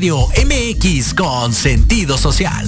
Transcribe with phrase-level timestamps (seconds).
[0.00, 2.66] Radio MX con sentido social.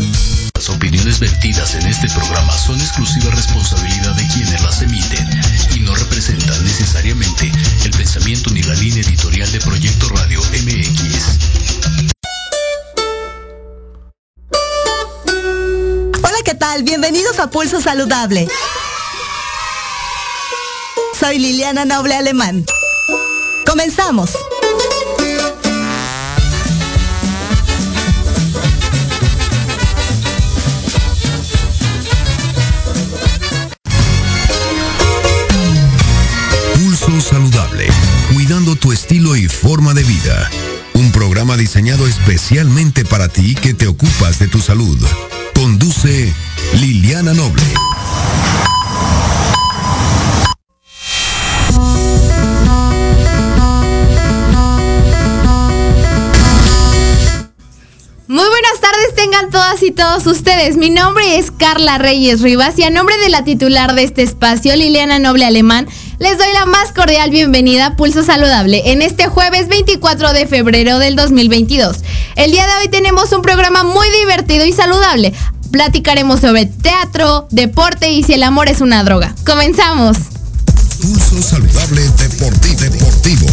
[0.55, 5.27] Las opiniones vertidas en este programa son exclusiva responsabilidad de quienes las emiten
[5.75, 7.50] y no representan necesariamente
[7.86, 11.38] el pensamiento ni la línea editorial de Proyecto Radio MX.
[16.22, 16.83] Hola, ¿qué tal?
[16.83, 18.47] Bienvenidos a Pulso Saludable.
[21.19, 22.66] Soy Liliana Noble Alemán.
[23.64, 24.33] Comenzamos.
[38.82, 40.50] Tu estilo y forma de vida.
[40.94, 44.98] Un programa diseñado especialmente para ti que te ocupas de tu salud.
[45.54, 46.34] Conduce
[46.81, 47.62] Liliana Noble.
[58.26, 60.76] Muy buenas tardes tengan todas y todos ustedes.
[60.76, 64.75] Mi nombre es Carla Reyes Rivas y a nombre de la titular de este espacio,
[64.75, 65.87] Liliana Noble Alemán,
[66.22, 71.00] les doy la más cordial bienvenida a Pulso Saludable en este jueves 24 de febrero
[71.00, 71.97] del 2022.
[72.37, 75.34] El día de hoy tenemos un programa muy divertido y saludable.
[75.72, 79.34] Platicaremos sobre teatro, deporte y si el amor es una droga.
[79.44, 80.16] Comenzamos.
[81.00, 83.49] Pulso Saludable Deportivo.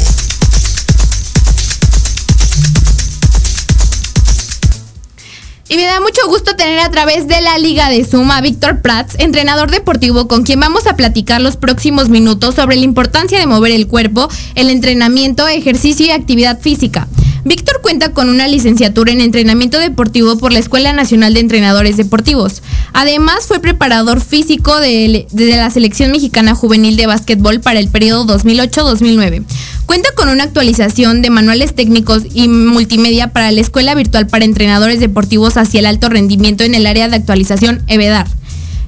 [5.72, 8.82] Y me da mucho gusto tener a través de la Liga de Zoom a Víctor
[8.82, 13.46] Prats, entrenador deportivo con quien vamos a platicar los próximos minutos sobre la importancia de
[13.46, 17.08] mover el cuerpo, el entrenamiento, ejercicio y actividad física.
[17.46, 22.64] Víctor cuenta con una licenciatura en entrenamiento deportivo por la Escuela Nacional de Entrenadores Deportivos.
[22.94, 28.26] Además, fue preparador físico de, de la Selección Mexicana Juvenil de Básquetbol para el periodo
[28.40, 29.44] 2008-2009.
[29.86, 35.00] Cuenta con una actualización de manuales técnicos y multimedia para la Escuela Virtual para Entrenadores
[35.00, 38.28] Deportivos hacia el Alto Rendimiento en el área de actualización EVEDAR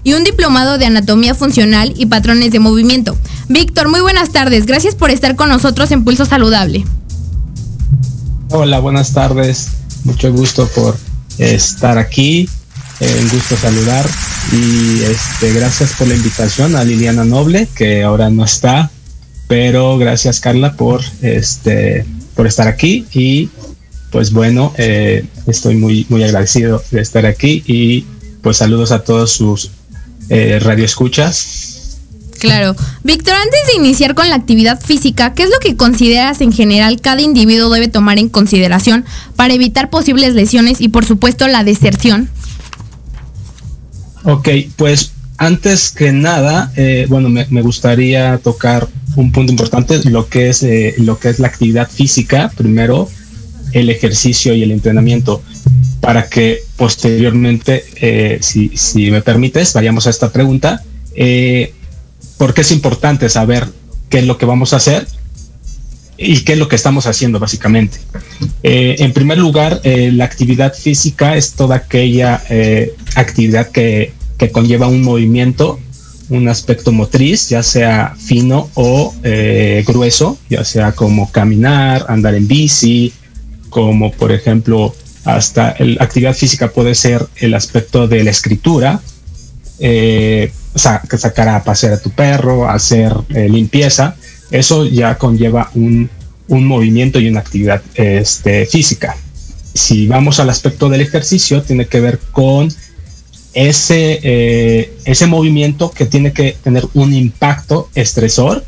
[0.03, 3.17] y un diplomado de anatomía funcional y patrones de movimiento.
[3.49, 4.65] Víctor, muy buenas tardes.
[4.65, 6.85] Gracias por estar con nosotros en Pulso Saludable.
[8.49, 9.69] Hola, buenas tardes.
[10.03, 10.97] Mucho gusto por
[11.37, 12.49] estar aquí.
[12.99, 14.07] Eh, un gusto saludar
[14.51, 18.91] y este gracias por la invitación a Liliana Noble que ahora no está,
[19.47, 22.05] pero gracias Carla por este
[22.35, 23.49] por estar aquí y
[24.11, 28.05] pues bueno eh, estoy muy muy agradecido de estar aquí y
[28.41, 29.71] pues saludos a todos sus
[30.29, 31.69] eh, radioescuchas
[32.41, 32.75] Claro.
[33.03, 36.99] Víctor, antes de iniciar con la actividad física, ¿qué es lo que consideras en general
[36.99, 39.05] cada individuo debe tomar en consideración
[39.35, 42.29] para evitar posibles lesiones y por supuesto la deserción?
[44.23, 50.27] Ok, pues antes que nada, eh, bueno, me, me, gustaría tocar un punto importante, lo
[50.27, 53.07] que es eh, lo que es la actividad física, primero
[53.73, 55.41] el ejercicio y el entrenamiento,
[55.99, 60.83] para que posteriormente, eh, si, si, me permites, vayamos a esta pregunta.
[61.15, 61.73] Eh,
[62.37, 63.67] ¿Por qué es importante saber
[64.09, 65.07] qué es lo que vamos a hacer
[66.17, 67.99] y qué es lo que estamos haciendo básicamente?
[68.63, 74.51] Eh, en primer lugar, eh, la actividad física es toda aquella eh, actividad que, que,
[74.51, 75.79] conlleva un movimiento,
[76.29, 82.47] un aspecto motriz, ya sea fino o eh, grueso, ya sea como caminar, andar en
[82.47, 83.13] bici,
[83.71, 84.93] como por ejemplo,
[85.25, 89.01] hasta la actividad física puede ser el aspecto de la escritura,
[89.79, 94.15] eh, sacar a pasear a tu perro, hacer eh, limpieza,
[94.51, 96.09] eso ya conlleva un,
[96.47, 99.15] un, movimiento y una actividad este, física.
[99.73, 102.69] Si vamos al aspecto del ejercicio, tiene que ver con
[103.53, 108.65] ese, eh, ese movimiento que tiene que tener un impacto estresor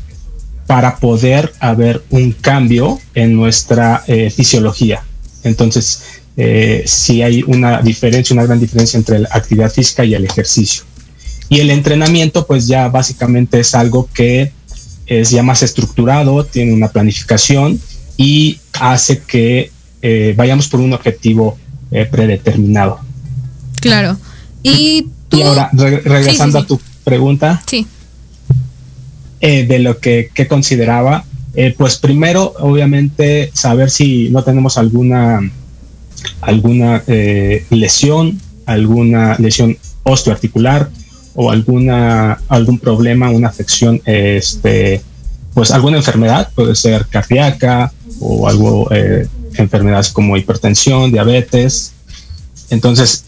[0.66, 5.02] para poder haber un cambio en nuestra eh, fisiología.
[5.42, 6.02] Entonces,
[6.36, 10.84] eh, si hay una diferencia, una gran diferencia entre la actividad física y el ejercicio.
[11.48, 14.52] Y el entrenamiento, pues ya básicamente es algo que
[15.06, 17.78] es ya más estructurado, tiene una planificación
[18.16, 19.70] y hace que
[20.02, 21.58] eh, vayamos por un objetivo
[21.90, 23.00] eh, predeterminado.
[23.80, 24.18] Claro.
[24.62, 25.38] Y, tú...
[25.38, 26.74] y ahora, re regresando sí, sí, sí.
[26.74, 27.86] a tu pregunta sí.
[29.46, 35.38] Eh, de lo que, consideraba, eh, pues primero, obviamente, saber si no tenemos alguna,
[36.40, 40.88] alguna eh, lesión, alguna lesión osteoarticular,
[41.34, 45.02] o alguna algún problema, una afección, este,
[45.52, 48.88] pues alguna enfermedad, puede ser cardíaca o algo,
[49.58, 51.92] enfermedades como hipertensión, diabetes.
[52.70, 53.24] Entonces,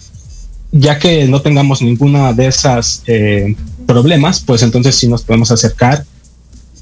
[0.73, 3.03] ya que no tengamos ninguna de esas
[3.87, 6.05] problemas, pues entonces sí nos podemos acercar.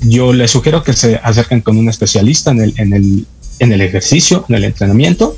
[0.01, 3.27] Yo les sugiero que se acerquen con un especialista en el, en el,
[3.59, 5.37] en el ejercicio, en el entrenamiento.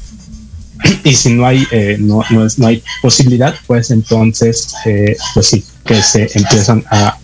[1.05, 5.65] Y si no hay, eh, no, no, no, hay posibilidad, pues entonces, eh, pues sí,
[5.85, 7.19] que se empiezan a,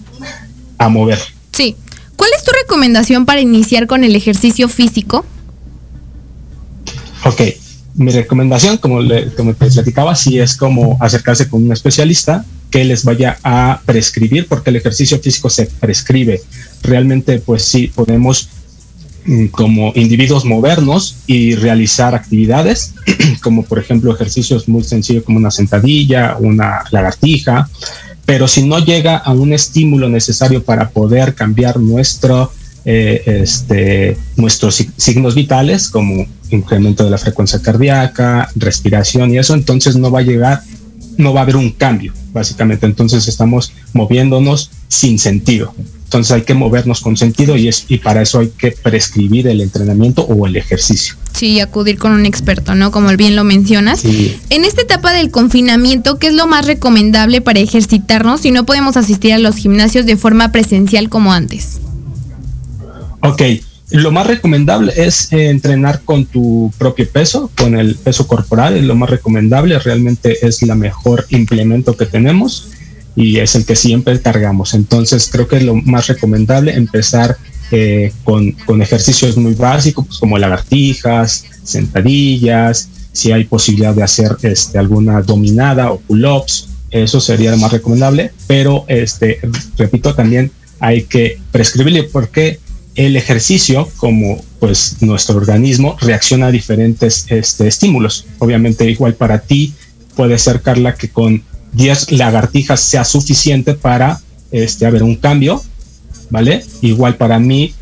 [0.78, 1.18] a mover.
[1.52, 1.76] Sí.
[2.16, 5.24] ¿Cuál es tu recomendación para iniciar con el ejercicio físico?
[7.24, 7.40] Ok,
[7.94, 13.04] mi recomendación, como, le, te platicaba, sí es como acercarse con un especialista que les
[13.04, 16.40] vaya a prescribir, porque el ejercicio físico se prescribe.
[16.82, 18.48] Realmente, pues sí, podemos
[19.26, 22.94] mm, como individuos movernos y realizar actividades,
[23.42, 27.68] como por ejemplo ejercicios muy sencillos como una sentadilla, una lagartija,
[28.24, 32.50] pero si no llega a un estímulo necesario para poder cambiar nuestro
[32.84, 36.26] eh, este, nuestros signos vitales como
[36.56, 40.62] incremento de la frecuencia cardíaca, respiración y eso, entonces no va a llegar,
[41.16, 42.86] no va a haber un cambio, básicamente.
[42.86, 45.74] Entonces estamos moviéndonos sin sentido.
[46.04, 49.62] Entonces hay que movernos con sentido y, es, y para eso hay que prescribir el
[49.62, 51.14] entrenamiento o el ejercicio.
[51.32, 52.90] Sí, acudir con un experto, ¿no?
[52.90, 54.04] Como bien lo mencionas.
[54.04, 58.98] En esta etapa del confinamiento, ¿qué es lo más recomendable para ejercitarnos si no podemos
[58.98, 61.80] asistir a los gimnasios de forma presencial como antes?
[63.20, 63.40] Ok,
[63.92, 68.84] lo más recomendable es eh, entrenar con tu propio peso, con el peso corporal, es
[68.84, 72.70] lo más recomendable, realmente es la mejor implemento que tenemos
[73.14, 74.74] y es el que siempre cargamos.
[74.74, 77.36] Entonces creo que es lo más recomendable empezar
[77.70, 84.36] eh, con, con, ejercicios muy básicos, pues, como lagartijas, sentadillas, si hay posibilidad de hacer
[84.42, 89.40] este, alguna dominada o pull-ups, eso sería lo más recomendable, pero este,
[89.76, 90.50] repito, también
[90.80, 92.58] hay que prescribirle porque
[92.94, 98.26] el ejercicio, como pues nuestro organismo reacciona a diferentes este, estímulos.
[98.38, 99.74] Obviamente igual para ti
[100.14, 101.42] puede ser, Carla, que con
[101.72, 105.62] 10 lagartijas sea suficiente para este, haber un cambio,
[106.30, 106.64] ¿vale?
[106.82, 107.74] Igual para mí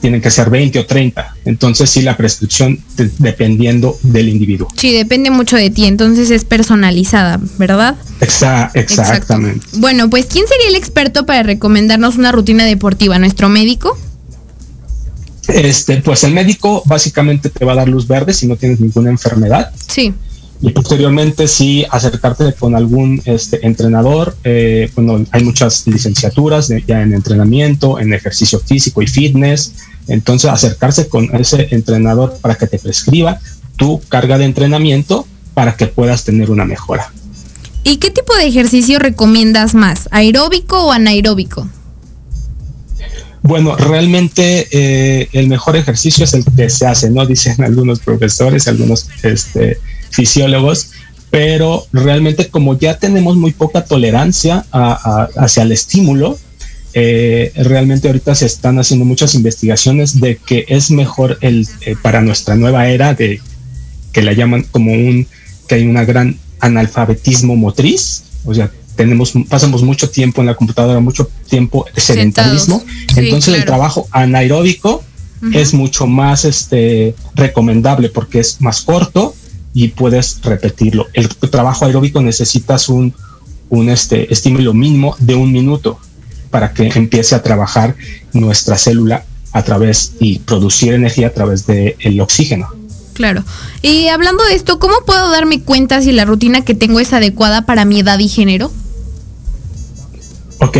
[0.00, 1.36] tienen que ser 20 o 30.
[1.44, 2.80] Entonces sí, la prescripción
[3.18, 4.68] dependiendo del individuo.
[4.76, 7.96] Sí, depende mucho de ti, entonces es personalizada, ¿verdad?
[8.74, 9.64] exactamente.
[9.74, 13.18] Bueno, pues ¿quién sería el experto para recomendarnos una rutina deportiva?
[13.18, 13.96] ¿Nuestro médico?
[15.48, 19.10] Este, pues el médico básicamente te va a dar luz verde si no tienes ninguna
[19.10, 19.72] enfermedad.
[19.86, 20.12] Sí.
[20.60, 24.36] Y posteriormente sí acercarte con algún este, entrenador.
[24.42, 29.74] Eh, bueno, hay muchas licenciaturas ya en entrenamiento, en ejercicio físico y fitness.
[30.08, 33.38] Entonces acercarse con ese entrenador para que te prescriba
[33.76, 37.12] tu carga de entrenamiento para que puedas tener una mejora.
[37.84, 41.68] ¿Y qué tipo de ejercicio recomiendas más, aeróbico o anaeróbico?
[43.46, 47.24] Bueno, realmente eh, el mejor ejercicio es el que se hace, ¿no?
[47.26, 49.78] Dicen algunos profesores, algunos este,
[50.10, 50.90] fisiólogos,
[51.30, 56.38] pero realmente como ya tenemos muy poca tolerancia hacia el estímulo,
[56.94, 62.22] eh, realmente ahorita se están haciendo muchas investigaciones de que es mejor el eh, para
[62.22, 63.40] nuestra nueva era de
[64.12, 65.26] que la llaman como un
[65.68, 70.98] que hay una gran analfabetismo motriz, o sea, tenemos, pasamos mucho tiempo en la computadora,
[71.00, 72.82] mucho tiempo sedentarismo.
[73.14, 75.04] Entonces el trabajo anaeróbico
[75.52, 79.34] es mucho más este, recomendable porque es más corto
[79.74, 81.06] y puedes repetirlo.
[81.12, 83.14] El trabajo aeróbico necesitas un,
[83.68, 85.98] un este, estímulo mínimo de un minuto
[86.50, 87.94] para que empiece a trabajar
[88.32, 92.68] nuestra célula a través y producir energía a través del el oxígeno.
[93.12, 93.44] Claro.
[93.80, 97.62] Y hablando de esto, ¿cómo puedo darme cuenta si la rutina que tengo es adecuada
[97.62, 98.70] para mi edad y género?
[100.58, 100.78] Ok,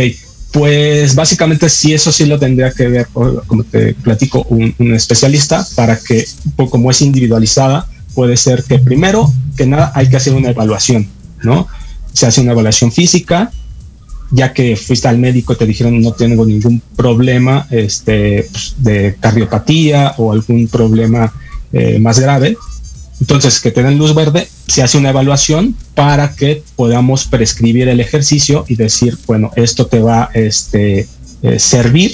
[0.51, 5.97] pues básicamente sí, eso sí lo tendría que ver, como te platico, un, especialista para
[5.97, 6.25] que,
[6.69, 11.07] como es individualizada, puede ser que primero que nada hay que hacer una evaluación,
[11.43, 11.67] ¿no?
[12.13, 13.51] Se hace una evaluación física,
[14.31, 20.15] ya que fuiste al médico, te dijeron no tengo ningún problema este, pues, de cardiopatía
[20.17, 21.33] o algún problema
[21.71, 22.57] eh, más grave,
[23.19, 27.99] entonces, que te den luz verde, se hace una evaluación para que podamos prescribir el
[27.99, 31.07] ejercicio y decir, bueno, esto te va a este,
[31.41, 32.11] eh, servir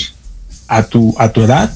[0.68, 1.74] a tu, a tu edad.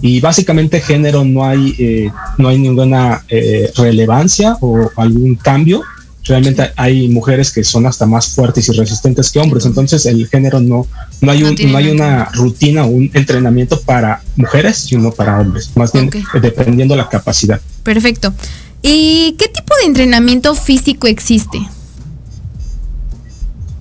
[0.00, 5.82] Y básicamente género no hay, eh, no hay ninguna eh, relevancia o algún cambio.
[6.28, 9.64] Realmente hay mujeres que son hasta más fuertes y resistentes que hombres.
[9.64, 10.86] Entonces el género no,
[11.22, 15.70] no hay, un, no, hay una rutina o un entrenamiento para mujeres, sino para hombres.
[15.74, 17.60] Más bien dependiendo la capacidad.
[17.82, 18.34] Perfecto.
[18.82, 21.58] ¿Y qué tipo de entrenamiento físico existe?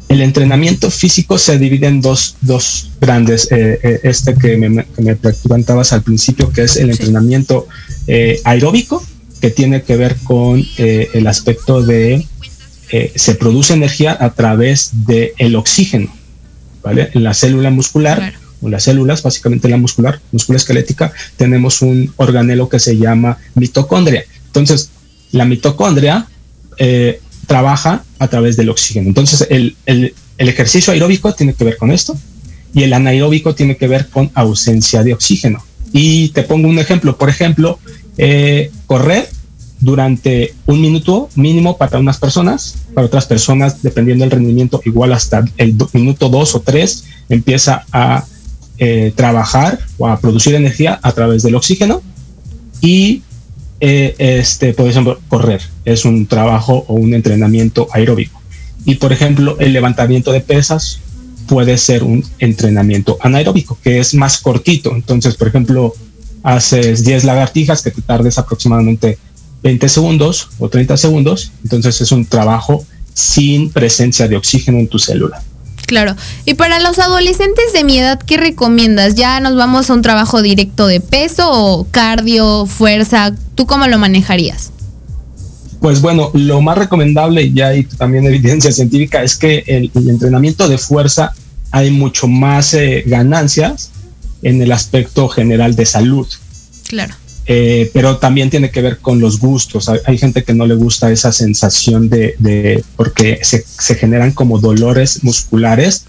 [0.10, 5.01] El entrenamiento físico se divide en dos, dos grandes, eh, eh, este que me, que
[5.01, 7.68] me preguntabas al principio, que es el entrenamiento
[8.08, 9.04] eh, aeróbico,
[9.42, 12.25] que tiene que ver con el aspecto de
[13.15, 16.13] se produce energía a través del el oxígeno,
[16.84, 17.10] ¿vale?
[17.13, 22.79] En la célula muscular o las células, básicamente la muscular, esquelética, tenemos un organelo que
[22.79, 24.25] se llama mitocondria.
[24.48, 24.89] Entonces,
[25.32, 26.27] la mitocondria
[26.77, 29.08] eh, trabaja a través del oxígeno.
[29.08, 29.75] Entonces, el,
[30.38, 32.15] ejercicio aeróbico tiene que ver con esto
[32.74, 35.63] y el anaeróbico tiene que ver con ausencia de oxígeno.
[35.94, 37.79] Y te pongo un ejemplo, por ejemplo,
[38.17, 39.29] eh, correr
[39.88, 45.46] durante un minuto mínimo para unas personas, para otras personas, dependiendo del rendimiento, igual hasta
[45.56, 48.25] el minuto dos o tres, empieza a
[48.79, 52.01] eh, trabajar o a producir energía a través del oxígeno
[52.82, 53.22] y
[53.79, 58.41] eh, este, por ejemplo, correr es un trabajo o un entrenamiento aeróbico.
[58.84, 61.00] Y por ejemplo, el levantamiento de pesas
[61.48, 64.94] puede ser un entrenamiento anaeróbico, que es más cortito.
[64.94, 65.94] Entonces, por ejemplo,
[66.44, 69.17] haces 10 lagartijas que te tardes aproximadamente
[69.64, 75.00] 20 segundos o 30 segundos, entonces es un trabajo sin presencia de oxígeno en tu
[75.00, 75.42] célula.
[75.88, 76.16] Claro.
[76.46, 79.16] Y para los adolescentes de mi edad, ¿qué recomiendas?
[79.16, 83.34] ¿Ya nos vamos a un trabajo directo de peso o cardio, fuerza?
[83.56, 84.72] ¿Tú cómo lo manejarías?
[85.80, 90.68] Pues bueno, lo más recomendable, ya hay también evidencia científica, es que el, el entrenamiento
[90.68, 91.34] de fuerza
[91.72, 93.92] hay mucho más eh, ganancias
[94.42, 96.28] en el aspecto general de salud.
[96.88, 97.14] Claro.
[97.50, 99.89] Eh, pero también tiene que ver con los gustos.
[100.06, 103.63] Hay, gente que no le gusta esa sensación de, porque se,
[103.96, 106.04] generan como dolores musculares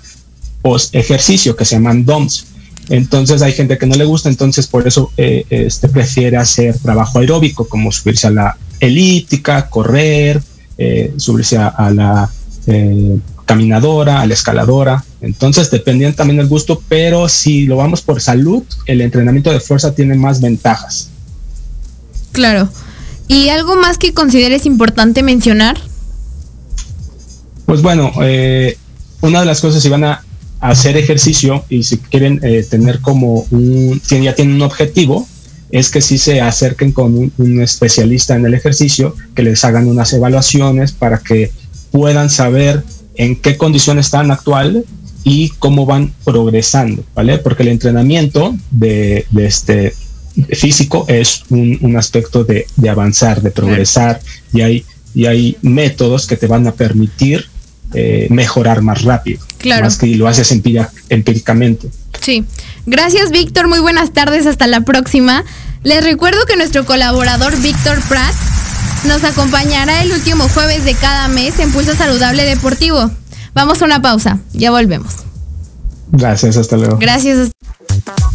[0.62, 2.47] post ejercicio que se llaman DOMS.
[2.88, 7.21] Entonces hay gente que no le gusta, entonces por eso eh, este prefiere hacer trabajo
[7.21, 10.42] aeróbico, como subirse a la elíptica, correr,
[10.76, 12.30] eh, subirse a, la
[13.45, 15.04] caminadora, a la escaladora.
[15.21, 19.95] Entonces, dependiendo también del gusto, pero si lo vamos por salud, el entrenamiento de fuerza
[19.95, 21.11] tiene más ventajas.
[22.38, 22.68] Claro.
[23.26, 25.76] ¿Y algo más que consideres importante mencionar?
[27.66, 28.78] Pues bueno, eh,
[29.23, 30.23] una de las cosas si van a
[30.61, 35.26] hacer ejercicio y si quieren eh, tener como un, si ya tienen un objetivo,
[35.73, 40.12] es que sí se acerquen con un, especialista en el ejercicio, que les hagan unas
[40.12, 41.50] evaluaciones para que
[41.90, 42.85] puedan saber
[43.16, 44.85] en qué condición están actual
[45.25, 47.38] y cómo van progresando, ¿vale?
[47.38, 49.92] Porque el entrenamiento de este
[50.52, 54.21] físico es un, aspecto de, avanzar, de progresar,
[54.52, 57.47] y hay, y hay métodos que te van a permitir
[57.95, 59.85] eh, mejorar más rápido, claro.
[59.85, 61.88] más que lo haces empíricamente.
[62.21, 62.45] Sí.
[62.87, 63.68] Gracias, Víctor.
[63.68, 64.47] Muy buenas tardes.
[64.47, 65.45] Hasta la próxima.
[65.83, 68.35] Les recuerdo que nuestro colaborador Víctor Pratt
[69.07, 73.11] nos acompañará el último jueves de cada mes en Pulso Saludable Deportivo.
[73.54, 74.38] Vamos a una pausa.
[74.52, 75.14] Ya volvemos.
[76.12, 76.99] Gracias, hasta luego.
[76.99, 77.50] Gracias.
[77.88, 78.27] mensaje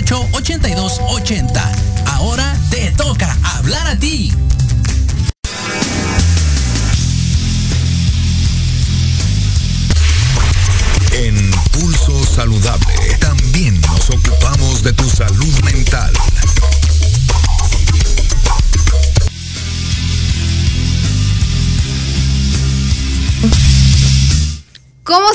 [0.00, 1.71] 64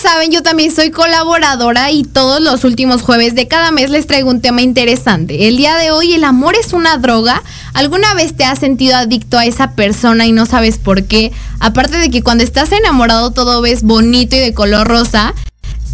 [0.09, 4.29] saben, yo también soy colaboradora y todos los últimos jueves de cada mes les traigo
[4.29, 5.49] un tema interesante.
[5.49, 7.43] El día de hoy, ¿el amor es una droga?
[7.73, 11.33] ¿Alguna vez te has sentido adicto a esa persona y no sabes por qué?
[11.59, 15.33] Aparte de que cuando estás enamorado todo ves bonito y de color rosa,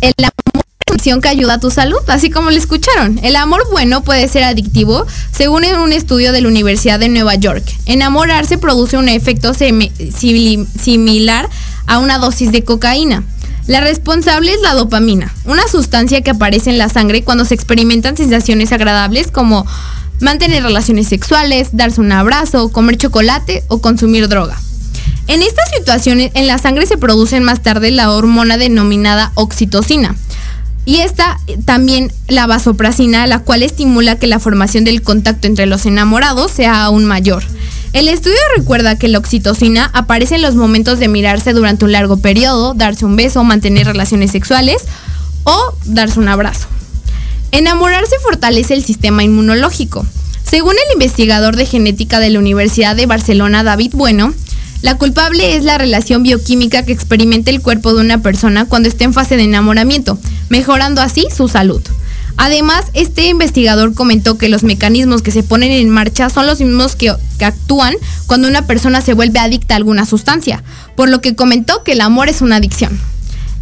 [0.01, 3.19] el amor es una opción que ayuda a tu salud, así como lo escucharon.
[3.23, 7.63] El amor bueno puede ser adictivo, según un estudio de la Universidad de Nueva York.
[7.87, 11.49] Enamorarse produce un efecto similar
[11.87, 13.23] a una dosis de cocaína.
[13.67, 18.17] La responsable es la dopamina, una sustancia que aparece en la sangre cuando se experimentan
[18.17, 19.65] sensaciones agradables como
[20.19, 24.57] mantener relaciones sexuales, darse un abrazo, comer chocolate o consumir droga.
[25.27, 30.15] En estas situaciones, en la sangre se produce más tarde la hormona denominada oxitocina.
[30.85, 35.85] Y esta también la vasoprasina, la cual estimula que la formación del contacto entre los
[35.85, 37.43] enamorados sea aún mayor.
[37.93, 42.17] El estudio recuerda que la oxitocina aparece en los momentos de mirarse durante un largo
[42.17, 44.81] periodo, darse un beso, mantener relaciones sexuales
[45.43, 46.67] o darse un abrazo.
[47.51, 50.07] Enamorarse fortalece el sistema inmunológico.
[50.43, 54.33] Según el investigador de genética de la Universidad de Barcelona, David Bueno,
[54.81, 59.03] la culpable es la relación bioquímica que experimenta el cuerpo de una persona cuando está
[59.03, 60.17] en fase de enamoramiento,
[60.49, 61.81] mejorando así su salud.
[62.37, 66.95] Además, este investigador comentó que los mecanismos que se ponen en marcha son los mismos
[66.95, 67.93] que, actúan
[68.25, 70.63] cuando una persona se vuelve adicta a alguna sustancia,
[70.95, 72.97] por lo que comentó que el amor es una adicción.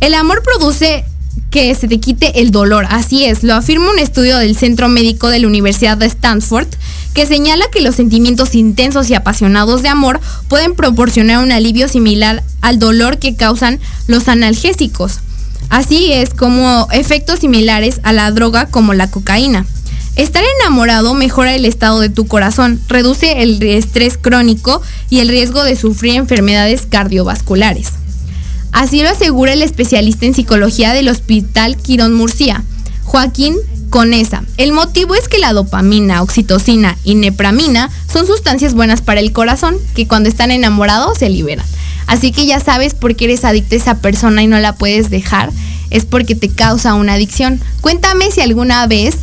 [0.02, 1.04] El amor produce
[1.50, 5.30] que se te quite el dolor, así es, lo afirma un estudio del Centro Médico
[5.30, 6.68] de la Universidad de Stanford,
[7.16, 12.44] que señala que los sentimientos intensos y apasionados de amor pueden proporcionar un alivio similar
[12.62, 15.20] al dolor que causan los analgésicos.
[15.72, 19.66] Así es como efectos similares a la droga como la cocaína.
[20.18, 25.64] Estar enamorado mejora el estado de tu corazón, reduce el estrés crónico y el riesgo
[25.64, 27.94] de sufrir enfermedades cardiovasculares.
[28.74, 32.66] Así lo asegura el especialista en psicología del Hospital Quirón Murcia,
[33.06, 33.56] Joaquín
[33.90, 34.44] Conesa.
[34.58, 39.78] El motivo es que la dopamina, oxitocina y nepramina son sustancias buenas para el corazón
[39.96, 41.66] que cuando están enamorados se liberan.
[42.12, 45.10] Así que ya sabes por qué eres adicta a esa persona y no la puedes
[45.10, 45.50] dejar.
[45.92, 47.62] Es porque te causa una adicción.
[47.80, 49.20] Cuéntame si alguna vez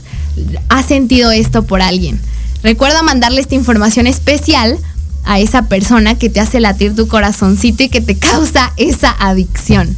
[0.70, 2.18] has sentido esto por alguien.
[2.62, 4.78] Recuerda mandarle esta información especial
[5.24, 9.94] a esa persona que te hace latir tu corazoncito y que te causa esa adicción.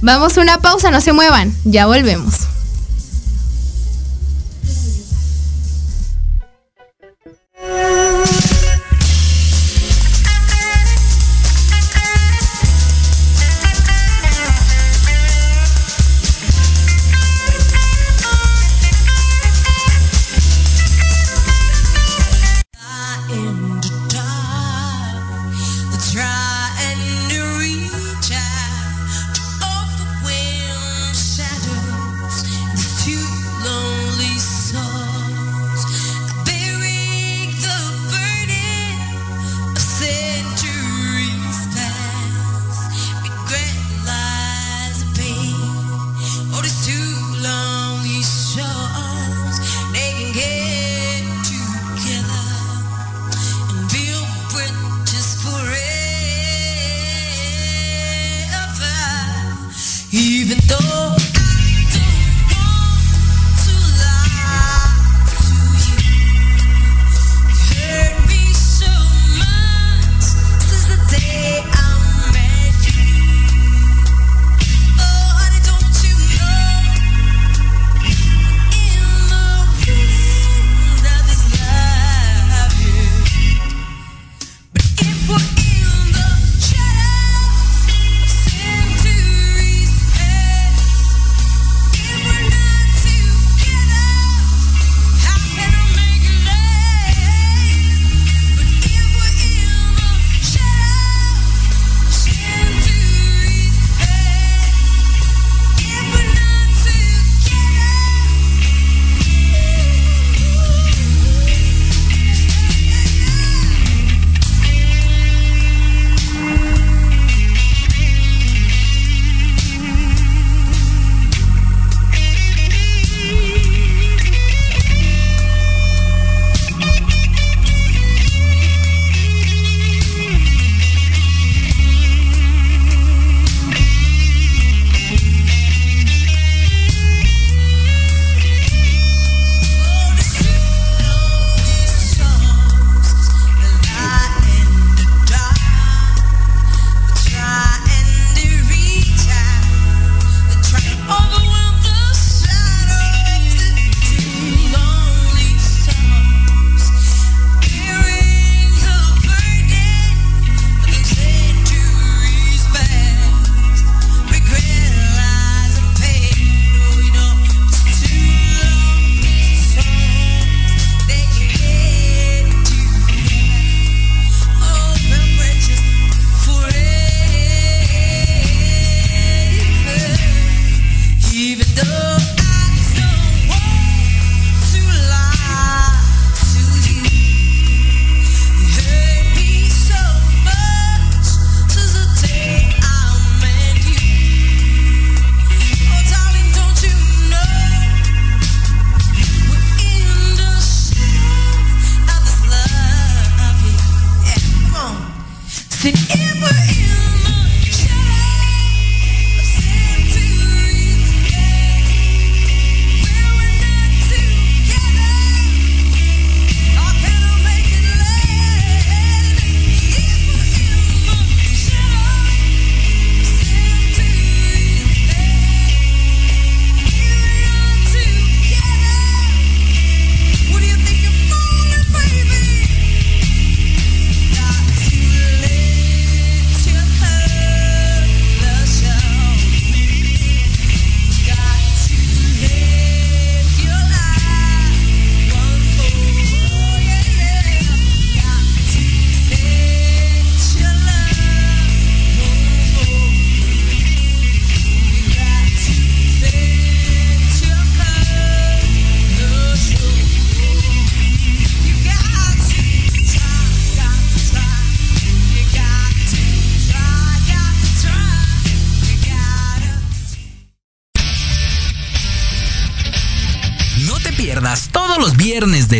[0.00, 2.36] Vamos a una pausa, no se muevan, ya volvemos.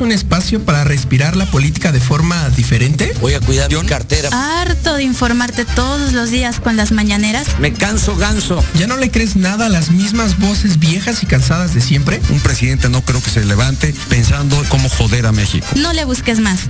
[0.00, 3.12] ¿Buscas un espacio para respirar la política de forma diferente?
[3.20, 4.30] Voy a cuidar mi cartera.
[4.32, 7.46] Harto de informarte todos los días con las mañaneras.
[7.58, 8.64] Me canso ganso.
[8.74, 12.18] ¿Ya no le crees nada a las mismas voces viejas y cansadas de siempre?
[12.30, 15.66] Un presidente no creo que se levante pensando cómo joder a México.
[15.76, 16.60] No le busques más.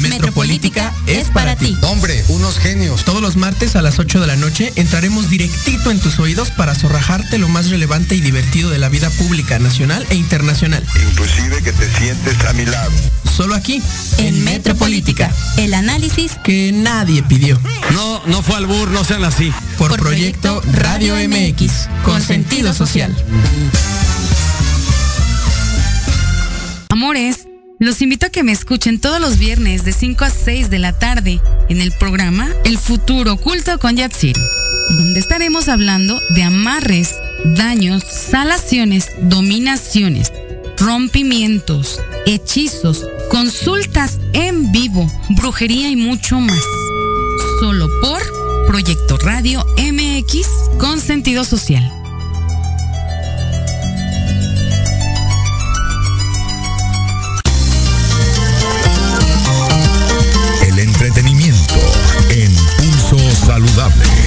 [0.00, 1.74] Metropolítica, es para, ti.
[1.82, 3.04] Hombre, unos genios.
[3.04, 6.74] Todos los martes a las 8 de la noche entraremos directito en tus oídos para
[6.74, 10.84] zorrajarte lo más relevante y divertido de la vida pública nacional e internacional.
[11.10, 12.73] Inclusive que te sientes a mi lado.
[13.36, 13.82] Solo aquí,
[14.18, 17.60] en, Metropolítica, el análisis que nadie pidió.
[17.92, 19.52] No, no fue al bur, no sean así.
[19.76, 23.14] Por, Por proyecto, proyecto Radio MX, con sentido social.
[26.90, 27.48] Amores.
[27.80, 30.92] Los invito a que me escuchen todos los viernes de 5 a 6 de la
[30.92, 34.36] tarde en el programa El Futuro Oculto con Yatsir,
[34.90, 40.32] donde estaremos hablando de amarres, daños, salaciones, dominaciones,
[40.84, 46.60] rompimientos, hechizos, consultas en vivo, brujería y mucho más.
[47.58, 48.22] Solo por
[48.66, 50.46] Proyecto Radio MX
[50.78, 51.90] con sentido social.
[61.04, 61.74] entretenimiento
[62.30, 64.23] en Pulso Saludable.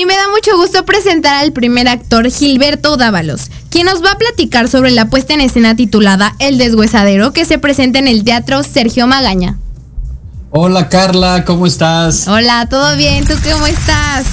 [0.00, 4.16] Y me da mucho gusto presentar al primer actor, Gilberto Dávalos, quien nos va a
[4.16, 8.62] platicar sobre la puesta en escena titulada El Deshuesadero que se presenta en el Teatro
[8.62, 9.58] Sergio Magaña.
[10.52, 12.26] Hola Carla, ¿cómo estás?
[12.28, 13.26] Hola, ¿todo bien?
[13.26, 14.24] ¿Tú cómo estás?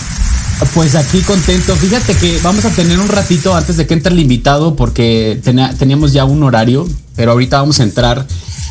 [0.74, 1.76] Pues aquí contento.
[1.76, 5.42] Fíjate que vamos a tener un ratito antes de que entre el invitado porque
[5.78, 8.26] teníamos ya un horario, pero ahorita vamos a entrar.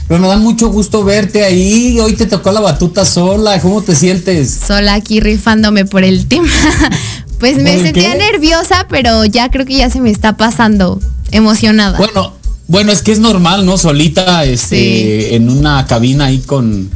[0.08, 1.98] Pero me da mucho gusto verte ahí.
[2.00, 3.60] Hoy te tocó la batuta sola.
[3.60, 4.58] ¿Cómo te sientes?
[4.66, 6.48] Sola aquí rifándome por el tema.
[7.40, 11.00] pues me sentía nerviosa, pero ya creo que ya se me está pasando.
[11.32, 11.98] Emocionada.
[11.98, 12.34] Bueno,
[12.68, 13.78] bueno, es que es normal, ¿no?
[13.78, 16.88] Solita, este, en una cabina ahí con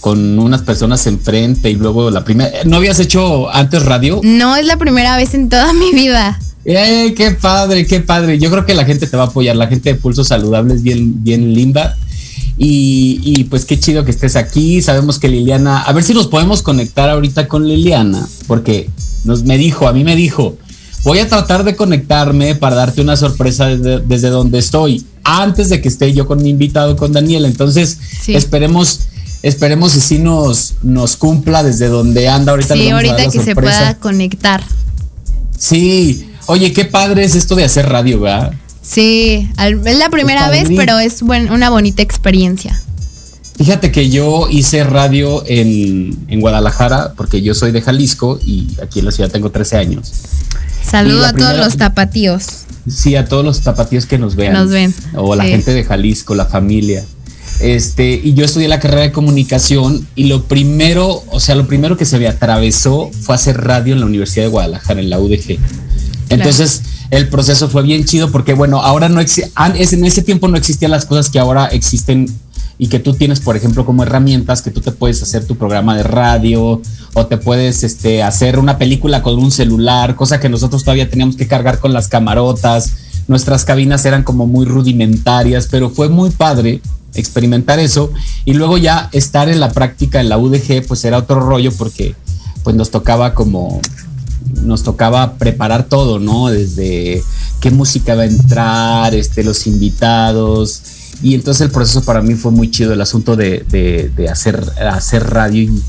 [0.00, 2.50] con unas personas enfrente y luego la primera.
[2.64, 4.20] ¿No habías hecho antes radio?
[4.24, 6.38] No, es la primera vez en toda mi vida.
[6.64, 8.38] ¡Eh, qué padre, qué padre!
[8.38, 10.82] Yo creo que la gente te va a apoyar, la gente de Pulso Saludable es
[10.82, 11.96] bien, bien linda.
[12.58, 14.82] Y, y, pues qué chido que estés aquí.
[14.82, 18.90] Sabemos que Liliana, a ver si nos podemos conectar ahorita con Liliana, porque
[19.24, 20.56] nos me dijo, a mí me dijo,
[21.04, 25.80] voy a tratar de conectarme para darte una sorpresa desde, desde donde estoy, antes de
[25.80, 27.46] que esté yo con mi invitado, con Daniel.
[27.46, 28.34] Entonces, sí.
[28.34, 29.08] esperemos
[29.42, 32.74] Esperemos si sí nos, nos cumpla desde donde anda ahorita.
[32.74, 34.62] Sí, ahorita que se pueda conectar.
[35.58, 38.52] Sí, oye, qué padre es esto de hacer radio, ¿verdad?
[38.82, 42.80] Sí, es la primera vez, pero es buen, una bonita experiencia.
[43.56, 49.00] Fíjate que yo hice radio en, en, Guadalajara, porque yo soy de Jalisco y aquí
[49.00, 50.10] en la ciudad tengo 13 años.
[50.82, 52.46] Saludo a todos los tapatíos.
[52.88, 54.54] Sí, a todos los tapatíos que nos vean.
[54.54, 54.94] Nos ven.
[55.14, 57.04] O la gente de Jalisco, la familia.
[57.60, 61.98] Este, y yo estudié la carrera de comunicación y lo primero, o sea, lo primero
[61.98, 65.58] que se me atravesó fue hacer radio en la Universidad de Guadalajara, en la UDG.
[66.30, 70.90] Entonces, el proceso fue bien chido porque, bueno, ahora no en ese tiempo no existían
[70.90, 72.26] las cosas que ahora existen
[72.78, 75.94] y que tú tienes, por ejemplo, como herramientas que tú te puedes hacer tu programa
[75.94, 76.80] de radio
[77.12, 81.36] o te puedes este, hacer una película con un celular, cosa que nosotros todavía teníamos
[81.36, 82.94] que cargar con las camarotas.
[83.28, 86.80] Nuestras cabinas eran como muy rudimentarias, pero fue muy padre
[87.14, 88.12] experimentar eso
[88.44, 92.14] y luego ya estar en la práctica en la UDG pues era otro rollo porque
[92.62, 93.80] pues nos tocaba como
[94.62, 96.48] nos tocaba preparar todo, ¿no?
[96.48, 97.22] Desde
[97.60, 100.82] qué música va a entrar, este, los invitados.
[101.22, 104.62] Y entonces el proceso para mí fue muy chido, el asunto de, de, de hacer,
[104.90, 105.62] hacer radio.
[105.62, 105.82] Y,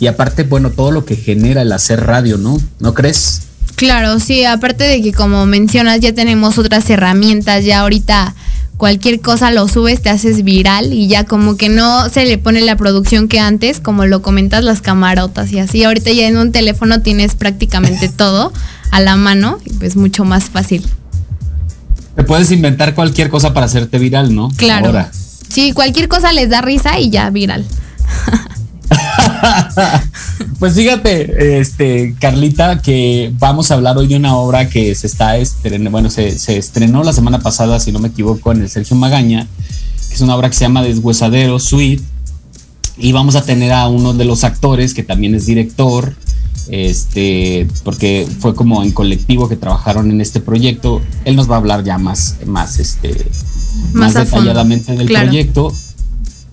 [0.00, 2.58] y, aparte, bueno, todo lo que genera el hacer radio, ¿no?
[2.80, 3.42] ¿No crees?
[3.76, 8.34] Claro, sí, aparte de que como mencionas ya tenemos otras herramientas, ya ahorita
[8.76, 12.60] cualquier cosa lo subes, te haces viral y ya como que no se le pone
[12.60, 15.84] la producción que antes, como lo comentas, las camarotas y así.
[15.84, 18.52] Ahorita ya en un teléfono tienes prácticamente todo
[18.90, 20.84] a la mano y pues mucho más fácil.
[22.14, 24.50] Te puedes inventar cualquier cosa para hacerte viral, ¿no?
[24.56, 24.92] Claro.
[25.48, 27.64] Sí, cualquier cosa les da risa y ya viral.
[30.58, 35.36] pues fíjate, este, Carlita, que vamos a hablar hoy de una obra que se está
[35.36, 38.96] estrenando, bueno, se, se, estrenó la semana pasada, si no me equivoco, en el Sergio
[38.96, 39.46] Magaña,
[40.08, 42.02] que es una obra que se llama Deshuesadero Suite.
[42.96, 46.14] Y vamos a tener a uno de los actores que también es director,
[46.68, 51.00] este, porque fue como en colectivo que trabajaron en este proyecto.
[51.24, 53.26] Él nos va a hablar ya más, más, este,
[53.92, 55.72] más, detalladamente del proyecto.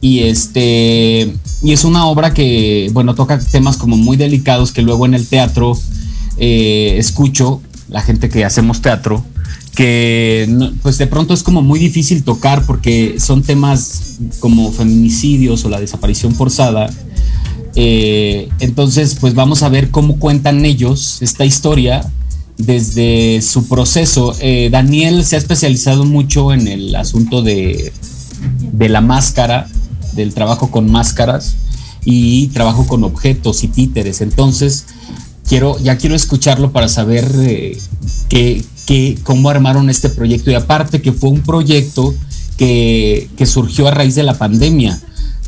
[0.01, 1.31] Y este,
[1.63, 5.27] y es una obra que, bueno, toca temas como muy delicados que luego en el
[5.27, 5.77] teatro
[6.37, 9.23] eh, escucho, la gente que hacemos teatro,
[9.75, 10.49] que
[10.81, 15.79] pues de pronto es como muy difícil tocar porque son temas como feminicidios o la
[15.79, 16.89] desaparición forzada.
[17.75, 22.01] Eh, entonces, pues vamos a ver cómo cuentan ellos esta historia
[22.57, 24.35] desde su proceso.
[24.39, 27.93] Eh, Daniel se ha especializado mucho en el asunto de,
[28.73, 29.67] de la máscara
[30.13, 31.55] del trabajo con máscaras
[32.05, 34.21] y trabajo con objetos y títeres.
[34.21, 34.85] Entonces,
[35.47, 37.77] quiero, ya quiero escucharlo para saber eh,
[39.23, 40.51] cómo armaron este proyecto.
[40.51, 42.13] Y aparte que fue un proyecto
[42.57, 44.99] que, surgió a raíz de la pandemia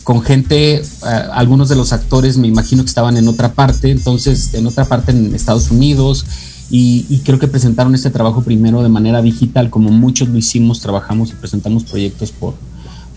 [0.04, 0.84] con gente, eh,
[1.32, 5.12] algunos de los actores me imagino que estaban en otra parte, entonces en otra parte
[5.12, 6.26] en Estados Unidos,
[6.70, 10.80] y, y, creo que presentaron este trabajo primero de manera digital, como muchos lo hicimos,
[10.80, 12.56] trabajamos y presentamos proyectos por,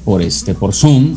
[0.05, 1.15] por, este, por Zoom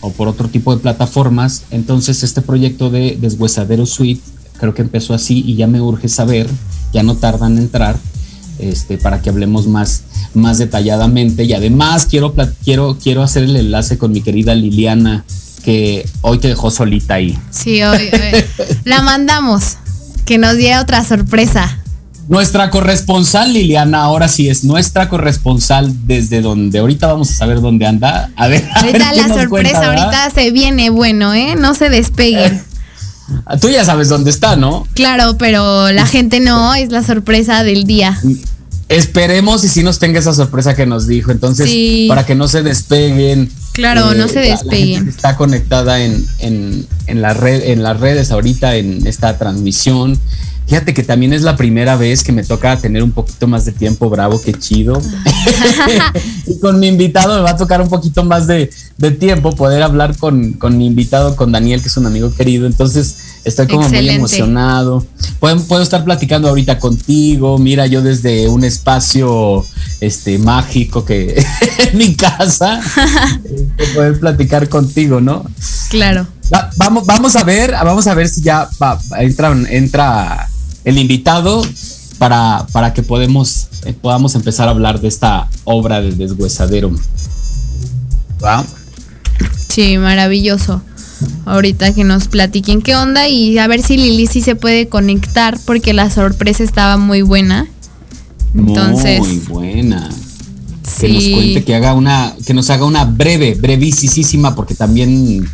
[0.00, 1.64] o por otro tipo de plataformas.
[1.70, 4.22] Entonces este proyecto de Deshuesadero Suite
[4.58, 6.48] creo que empezó así y ya me urge saber,
[6.92, 7.96] ya no tardan en entrar,
[8.58, 10.02] este, para que hablemos más,
[10.34, 11.44] más detalladamente.
[11.44, 12.34] Y además quiero,
[12.64, 15.24] quiero, quiero hacer el enlace con mi querida Liliana,
[15.64, 17.38] que hoy te dejó solita ahí.
[17.50, 18.44] Sí, hoy, hoy.
[18.84, 19.76] la mandamos,
[20.24, 21.78] que nos dé otra sorpresa.
[22.28, 27.86] Nuestra corresponsal Liliana, ahora sí es nuestra corresponsal desde donde ahorita vamos a saber dónde
[27.86, 28.30] anda.
[28.36, 28.68] A ver.
[28.74, 31.56] ahorita la sorpresa, ahorita se viene bueno, ¿eh?
[31.56, 32.62] No se despeguen.
[33.60, 34.86] Tú ya sabes dónde está, ¿no?
[34.94, 38.18] Claro, pero la gente no, es la sorpresa del día.
[38.88, 41.30] Esperemos y si nos tenga esa sorpresa que nos dijo.
[41.30, 41.70] Entonces,
[42.08, 43.50] para que no se despeguen.
[43.72, 45.08] Claro, no eh, se despeguen.
[45.08, 50.18] está conectada en, en, en, la red, en las redes ahorita en esta transmisión.
[50.68, 53.72] Fíjate que también es la primera vez que me toca tener un poquito más de
[53.72, 55.00] tiempo, bravo, qué chido.
[56.46, 58.70] y con mi invitado me va a tocar un poquito más de,
[59.18, 62.66] tiempo poder hablar con, con, mi invitado, con Daniel, que es un amigo querido.
[62.66, 65.06] Entonces estoy como muy emocionado.
[65.40, 67.56] Puedo, puedo, estar platicando ahorita contigo.
[67.56, 69.64] Mira, yo desde un espacio
[70.02, 71.42] este, mágico que
[71.78, 72.82] en mi casa,
[73.42, 75.46] este, poder platicar contigo, ¿no?
[75.88, 76.26] Claro.
[76.76, 78.68] vamos, vamos a ver, vamos a ver si ya
[79.18, 80.48] entra, entra
[80.88, 81.62] el invitado
[82.16, 86.90] para, para que podemos, eh, podamos empezar a hablar de esta obra del deshuesadero.
[88.42, 88.64] ¿Va?
[89.68, 90.80] Sí, maravilloso.
[91.44, 95.58] Ahorita que nos platiquen qué onda y a ver si Lili sí se puede conectar
[95.66, 97.66] porque la sorpresa estaba muy buena.
[98.54, 100.08] Entonces, muy buena.
[100.98, 105.46] Que nos cuente, que haga una, que nos haga una breve, brevísima, porque también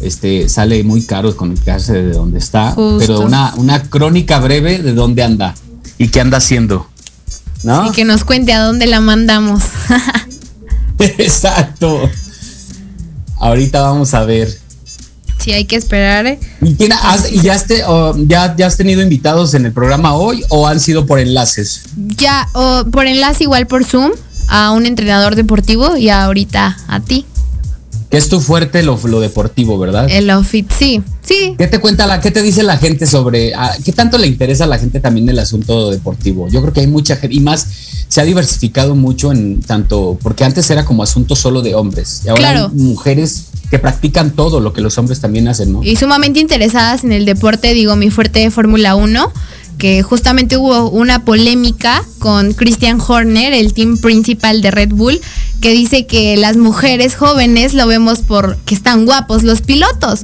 [0.00, 5.22] este, sale muy caro conectarse de donde está, pero una, una crónica breve de dónde
[5.22, 5.54] anda
[5.98, 6.86] y qué anda haciendo.
[7.62, 7.88] ¿No?
[7.88, 9.62] Y que nos cuente a dónde la mandamos.
[10.98, 12.08] Exacto.
[13.36, 14.48] Ahorita vamos a ver.
[15.38, 16.26] Sí, hay que esperar.
[16.26, 16.38] ¿eh?
[16.60, 17.56] ¿Y, ya,
[18.26, 21.82] ya, ya, has tenido invitados en el programa hoy o han sido por enlaces?
[21.96, 24.12] Ya, o por enlace igual por Zoom
[24.48, 27.24] a un entrenador deportivo y ahorita a ti.
[28.10, 30.08] Que es tu fuerte lo, deportivo, ¿verdad?
[30.10, 31.54] El outfit, sí, sí.
[31.56, 34.64] ¿Qué te cuenta la, qué te dice la gente sobre, ah, qué tanto le interesa
[34.64, 36.48] a la gente también el asunto deportivo?
[36.48, 37.66] Yo creo que hay mucha gente, y más
[38.08, 42.30] se ha diversificado mucho en tanto, porque antes era como asunto solo de hombres, y
[42.30, 45.84] ahora hay mujeres que practican todo lo que los hombres también hacen, ¿no?
[45.84, 49.32] Y sumamente interesadas en el deporte, digo, mi fuerte de Fórmula 1
[49.80, 55.20] que justamente hubo una polémica con Christian Horner, el team principal de Red Bull,
[55.60, 60.20] que dice que las mujeres jóvenes lo vemos por que están guapos los pilotos.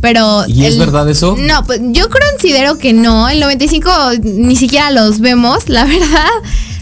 [0.00, 1.36] Pero ¿Y es verdad eso?
[1.38, 3.28] No, pues yo considero que no.
[3.28, 3.90] El 95
[4.22, 6.30] ni siquiera los vemos, la verdad.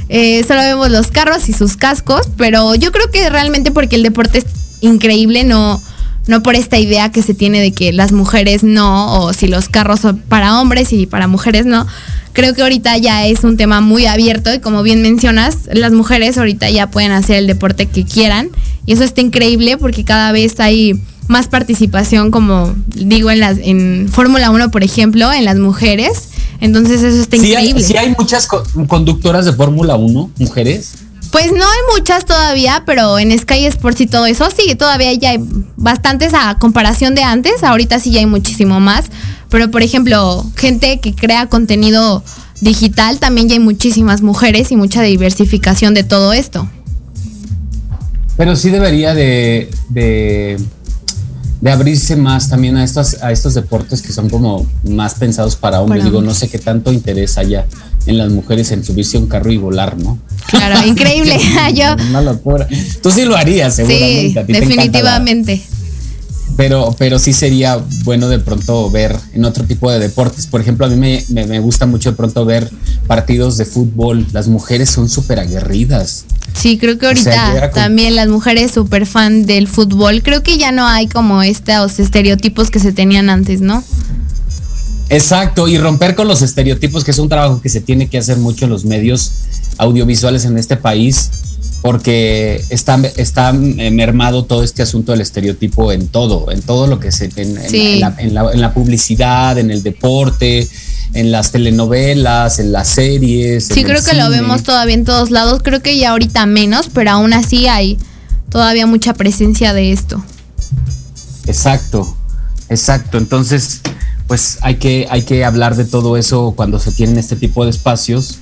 [0.09, 2.29] Eh, solo vemos los carros y sus cascos.
[2.37, 4.47] Pero yo creo que realmente porque el deporte es
[4.81, 5.81] increíble, no,
[6.27, 9.69] no por esta idea que se tiene de que las mujeres no, o si los
[9.69, 11.87] carros son para hombres y para mujeres no.
[12.33, 16.37] Creo que ahorita ya es un tema muy abierto y como bien mencionas, las mujeres
[16.37, 18.49] ahorita ya pueden hacer el deporte que quieran
[18.87, 24.09] y eso está increíble porque cada vez hay más participación, como digo, en las en
[24.11, 26.29] Fórmula 1, por ejemplo, en las mujeres.
[26.61, 27.83] Entonces eso está increíble.
[27.83, 31.04] Hay, sí hay muchas conductoras de Fórmula 1, mujeres.
[31.35, 35.31] Pues no hay muchas todavía, pero en Sky Sports y todo eso sí, todavía ya
[35.31, 35.45] hay
[35.75, 37.65] bastantes a comparación de antes.
[37.65, 39.07] Ahorita sí ya hay muchísimo más.
[39.49, 42.23] Pero por ejemplo, gente que crea contenido
[42.61, 46.69] digital, también ya hay muchísimas mujeres y mucha diversificación de todo esto.
[48.37, 50.57] Pero sí debería de, de
[51.65, 55.81] de abrirse más también a estos, a estos deportes que son como más pensados para
[55.81, 56.05] hombres.
[56.05, 57.65] Digo, no sé qué tanto interés haya
[58.05, 60.19] en las mujeres en subirse a un carro y volar, ¿no?
[60.49, 61.39] Claro, increíble.
[61.75, 61.87] Yo.
[63.03, 64.45] Tú sí lo harías, seguramente.
[64.47, 65.63] Sí, definitivamente.
[66.57, 70.47] Pero, pero sí sería bueno de pronto ver en otro tipo de deportes.
[70.47, 72.71] Por ejemplo, a mí me, me gusta mucho de pronto ver
[73.07, 74.27] partidos de fútbol.
[74.33, 76.25] Las mujeres son súper aguerridas.
[76.55, 80.23] Sí, creo que ahorita también las mujeres súper fan del fútbol.
[80.23, 83.83] Creo que ya no hay como estos estereotipos que se tenían antes, ¿no?
[85.11, 88.39] Exacto, y romper con los estereotipos, que es un trabajo que se tiene que hacer
[88.39, 89.33] mucho en los medios
[89.77, 91.31] audiovisuales en este país,
[91.85, 97.13] porque está, está mermado todo este asunto del estereotipo en todo, en todo lo que
[97.13, 100.67] se en, en la publicidad, en el deporte,
[101.13, 103.67] en las telenovelas, en las series.
[103.67, 105.61] Sí, creo que lo vemos todavía en todos lados.
[105.63, 107.99] Creo que ya ahorita menos, pero aún así hay
[108.49, 110.25] todavía mucha presencia de esto.
[111.47, 112.17] Exacto,
[112.71, 113.19] exacto.
[113.19, 113.83] Entonces,
[114.27, 117.73] pues hay que, hay que hablar de todo eso cuando se tienen este tipo de
[117.73, 118.39] espacios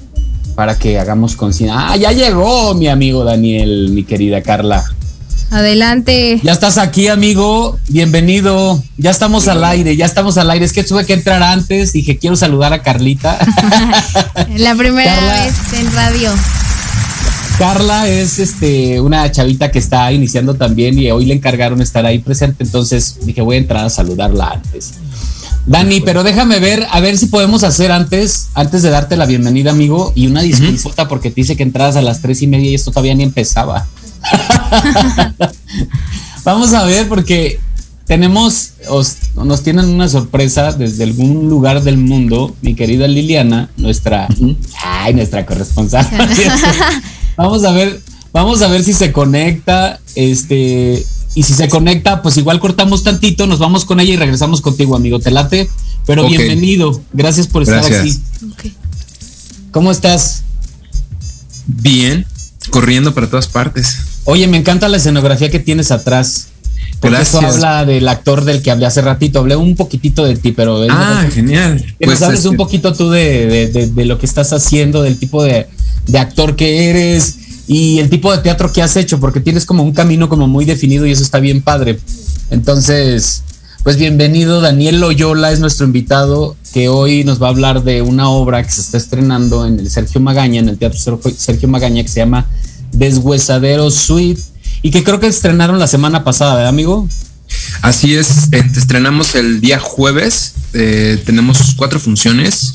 [0.54, 1.90] para que hagamos conciencia.
[1.90, 4.84] Ah, ya llegó mi amigo Daniel, mi querida Carla.
[5.50, 6.40] Adelante.
[6.42, 7.78] Ya estás aquí, amigo.
[7.88, 8.82] Bienvenido.
[8.96, 10.64] Ya estamos al aire, ya estamos al aire.
[10.64, 11.92] Es que tuve que entrar antes.
[11.92, 13.38] Dije, quiero saludar a Carlita.
[14.56, 16.30] La primera vez en radio.
[17.58, 22.18] Carla es este una chavita que está iniciando también y hoy le encargaron estar ahí
[22.18, 22.64] presente.
[22.64, 24.94] Entonces dije, voy a entrar a saludarla antes.
[25.66, 29.70] Dani, pero déjame ver, a ver si podemos hacer antes, antes de darte la bienvenida,
[29.70, 32.74] amigo, y una disculpa porque te dice que entras a las tres y media y
[32.74, 33.86] esto todavía ni empezaba.
[36.44, 37.60] Vamos a ver porque
[38.06, 38.72] tenemos,
[39.36, 44.26] nos tienen una sorpresa desde algún lugar del mundo, mi querida Liliana, nuestra,
[44.82, 46.08] ay, nuestra corresponsal.
[47.36, 48.00] vamos a ver,
[48.32, 53.46] vamos a ver si se conecta, este, y si se conecta, pues igual cortamos tantito,
[53.46, 55.18] nos vamos con ella y regresamos contigo, amigo.
[55.18, 55.68] Te late,
[56.06, 57.00] pero bienvenido.
[57.12, 58.18] Gracias por estar aquí.
[59.70, 60.42] ¿Cómo estás?
[61.66, 62.26] Bien,
[62.70, 63.96] corriendo para todas partes.
[64.24, 66.48] Oye, me encanta la escenografía que tienes atrás.
[67.00, 69.40] Porque eso habla del actor del que hablé hace ratito.
[69.40, 70.86] Hablé un poquitito de ti, pero.
[70.88, 71.84] Ah, genial.
[71.98, 75.66] Que pues nos un este poquito tú de, lo que estás haciendo, del tipo de,
[76.16, 77.38] actor que eres
[77.72, 80.66] y el tipo de teatro que has hecho, porque tienes como un camino como muy
[80.66, 81.98] definido y eso está bien padre.
[82.50, 83.42] Entonces,
[83.82, 88.28] pues bienvenido, Daniel Loyola es nuestro invitado que hoy nos va a hablar de una
[88.28, 92.10] obra que se está estrenando en el Sergio Magaña, en el Teatro Sergio Magaña, que
[92.10, 92.46] se llama
[92.92, 94.42] Deshuesadero Suite
[94.82, 97.08] y que creo que estrenaron la semana pasada, ¿verdad, amigo?
[97.80, 102.74] Así es, eh, estrenamos el día jueves, eh, tenemos cuatro funciones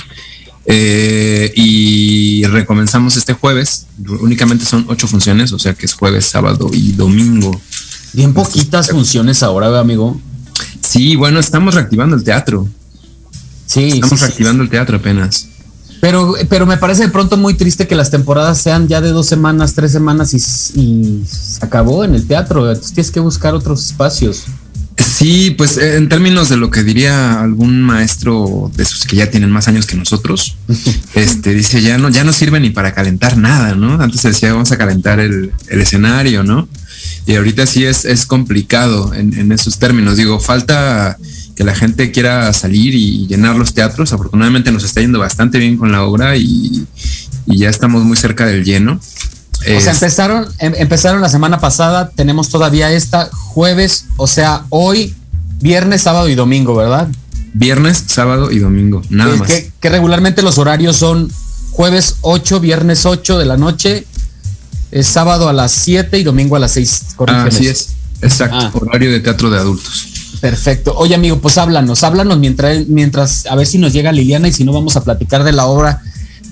[0.70, 3.88] eh, y recomenzamos este jueves.
[4.20, 7.60] Únicamente son ocho funciones, o sea que es jueves, sábado y domingo.
[8.12, 10.20] Bien poquitas funciones ahora, ¿verdad, amigo?
[10.82, 12.68] Sí, bueno, estamos reactivando el teatro.
[13.66, 15.48] Sí, estamos reactivando el teatro apenas.
[16.02, 19.26] Pero, pero me parece de pronto muy triste que las temporadas sean ya de dos
[19.26, 22.68] semanas, tres semanas y, se acabó en el teatro.
[22.68, 24.44] Entonces tienes que buscar otros espacios.
[24.98, 29.30] Sí, pues eh, en términos de lo que diría algún maestro de esos que ya
[29.30, 30.58] tienen más años que nosotros,
[31.16, 34.02] este dice ya no, ya no sirve ni para calentar nada, ¿no?
[34.02, 36.68] Antes se decía vamos a calentar el, escenario, ¿no?
[37.26, 40.18] Y ahorita sí es, es complicado en, en esos términos.
[40.18, 41.18] Digo, falta
[41.58, 44.14] que la gente quiera salir y llenar los teatros.
[44.14, 46.86] Afortunadamente nos está yendo bastante bien con la obra y,
[47.48, 49.00] ya estamos muy cerca del lleno.
[49.62, 55.16] O sea, empezaron, em, empezaron la semana pasada, tenemos todavía esta jueves, o sea, hoy,
[55.60, 57.08] viernes, sábado y domingo, ¿verdad?
[57.54, 59.50] Viernes, sábado y domingo, nada más.
[59.50, 61.32] Que, regularmente los horarios son
[61.72, 64.06] jueves 8, viernes 8 de la noche,
[64.92, 67.06] es sábado a las 7 y domingo a las 6.
[67.28, 67.90] Ah, así es,
[68.22, 68.72] exacto, ah.
[68.80, 70.08] horario de teatro de adultos.
[70.40, 70.94] Perfecto.
[70.96, 74.64] Oye, amigo, pues háblanos, háblanos mientras, mientras, a ver si nos llega Liliana y si
[74.64, 76.04] no vamos a platicar de la obra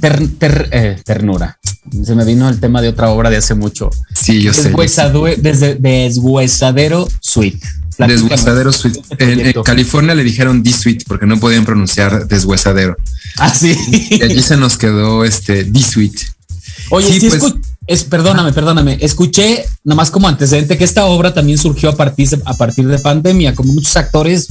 [0.02, 1.58] eh, Ternura.
[2.04, 3.90] Se me vino el tema de otra obra de hace mucho.
[4.14, 4.74] Sí, yo sé.
[5.38, 7.60] Desde Deshuesadero Suite.
[7.98, 9.02] Deshuesadero Suite.
[9.20, 12.96] En, en, California le dijeron D-Suite porque no podían pronunciar deshuesadero.
[13.38, 13.76] Ah, sí.
[14.10, 16.20] Y allí se nos quedó este D-Suite.
[16.90, 17.54] Oye, sí, sí pues,
[17.88, 18.98] es, perdóname, perdóname.
[19.02, 23.00] Escuché nomás como antecedente que esta obra también surgió a partir de, a partir de
[23.00, 23.54] pandemia.
[23.54, 24.48] Como muchos actores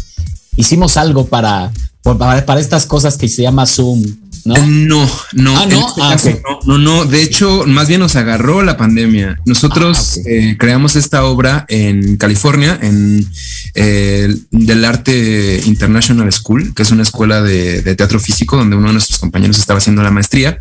[0.56, 1.72] hicimos algo para,
[2.02, 4.02] para, para estas cosas que se llama Zoom.
[4.44, 4.54] ¿No?
[4.66, 5.88] No, no, ah, ¿no?
[5.88, 6.36] Este ah, okay.
[6.66, 9.38] no, no, no, De hecho, más bien nos agarró la pandemia.
[9.46, 10.50] Nosotros ah, okay.
[10.50, 13.26] eh, creamos esta obra en California, en
[13.74, 18.88] eh, del Arte International School, que es una escuela de, de, teatro físico donde uno
[18.88, 20.58] de nuestros compañeros estaba haciendo la maestría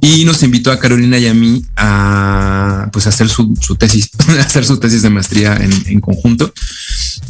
[0.00, 4.64] y nos invitó a Carolina y a mí a pues hacer su, su tesis, hacer
[4.64, 6.52] su tesis de maestría en, en conjunto.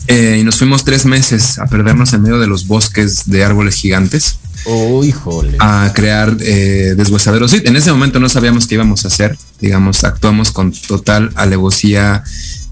[0.06, 3.76] Eh, y nos fuimos tres meses a perdernos en medio de los bosques de árboles
[3.76, 4.38] gigantes.
[4.64, 5.56] Oh, híjole.
[5.58, 7.50] A crear eh, deshuesaderos.
[7.50, 9.36] Sí, en ese momento no sabíamos qué íbamos a hacer.
[9.60, 12.22] Digamos, actuamos con total alevosía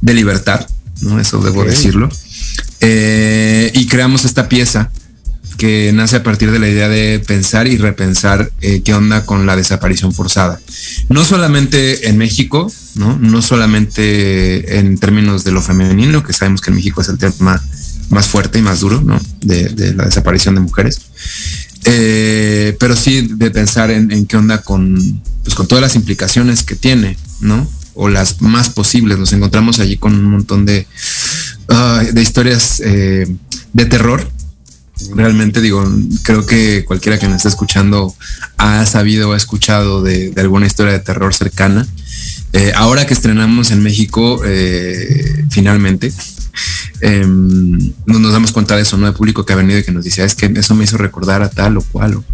[0.01, 0.66] de libertad,
[1.01, 1.20] ¿no?
[1.20, 1.70] Eso debo okay.
[1.72, 2.09] decirlo.
[2.80, 4.91] Eh, y creamos esta pieza
[5.57, 9.45] que nace a partir de la idea de pensar y repensar eh, qué onda con
[9.45, 10.61] la desaparición forzada.
[11.09, 13.18] No solamente en México, ¿no?
[13.18, 17.61] No solamente en términos de lo femenino, que sabemos que en México es el tema
[18.11, 19.20] más fuerte y más duro, ¿no?
[19.41, 21.01] De, de la desaparición de mujeres.
[21.85, 26.76] Eh, pero sí de pensar en, qué onda con, pues, con todas las implicaciones que
[26.76, 27.68] tiene, ¿no?
[27.95, 29.18] O las más posibles.
[29.18, 30.87] Nos encontramos allí con un montón de,
[31.68, 33.26] uh, de historias eh,
[33.72, 34.29] de terror.
[35.14, 35.85] Realmente digo,
[36.22, 38.12] creo que cualquiera que nos esté escuchando
[38.57, 41.87] ha sabido o ha escuchado de, alguna historia de terror cercana.
[42.53, 44.43] Eh, ahora que estrenamos en México,
[45.51, 46.12] finalmente,
[47.00, 49.06] eh, no nos damos cuenta de eso, ¿no?
[49.06, 51.42] De público que ha venido y que nos dice, es que eso me hizo recordar
[51.42, 52.16] a tal o cual.
[52.16, 52.24] O,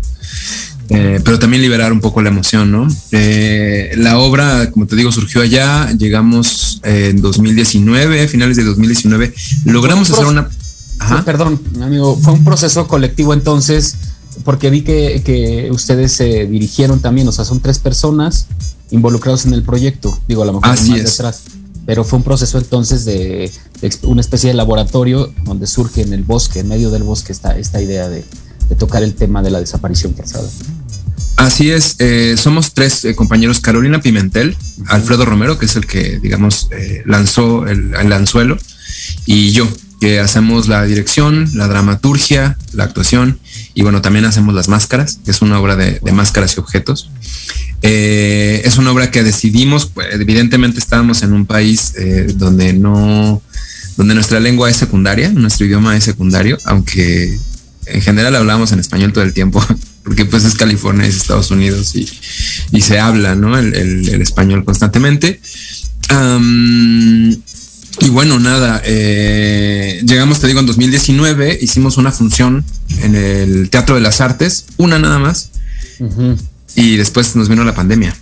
[0.91, 2.87] eh, pero también liberar un poco la emoción, ¿no?
[3.11, 9.33] Eh, la obra, como te digo, surgió allá, llegamos en 2019, finales de 2019,
[9.65, 10.49] logramos hacer una...
[10.99, 11.25] Ajá.
[11.25, 13.97] Perdón, amigo, fue un proceso colectivo entonces,
[14.45, 18.47] porque vi que, que ustedes se dirigieron también, o sea, son tres personas
[18.91, 21.05] involucrados en el proyecto, digo, a lo mejor Así más es.
[21.17, 21.43] detrás
[21.87, 26.23] pero fue un proceso entonces de, de, una especie de laboratorio donde surge en el
[26.23, 28.25] bosque, en medio del bosque, esta, esta idea de,
[28.69, 30.49] de tocar el tema de la desaparición forzada.
[31.37, 34.87] Así es, eh, somos tres eh, compañeros, Carolina Pimentel, uh -huh.
[34.89, 38.57] Alfredo Romero, que es el que, digamos, eh, lanzó el, el, anzuelo,
[39.27, 39.69] y yo,
[40.01, 43.41] que hacemos la dirección, la dramaturgia, la actuación,
[43.75, 47.11] y bueno, también hacemos las máscaras, que es una obra de, de máscaras y objetos.
[47.87, 53.43] Eh, es una obra que decidimos, pues, evidentemente estábamos en un país eh, donde no,
[53.99, 57.39] donde nuestra lengua es secundaria, nuestro idioma es secundario, aunque
[57.85, 59.63] en general hablamos en español todo el tiempo,
[60.03, 62.09] porque pues es California, es Estados Unidos y,
[62.73, 63.59] y se habla, ¿no?
[63.59, 65.43] El, el, español constantemente.
[68.01, 72.65] Y bueno, nada, eh, llegamos, te digo, en 2019, hicimos una función
[73.03, 75.51] en el Teatro de las Artes, una nada más.
[76.75, 78.15] Y después nos vino la pandemia.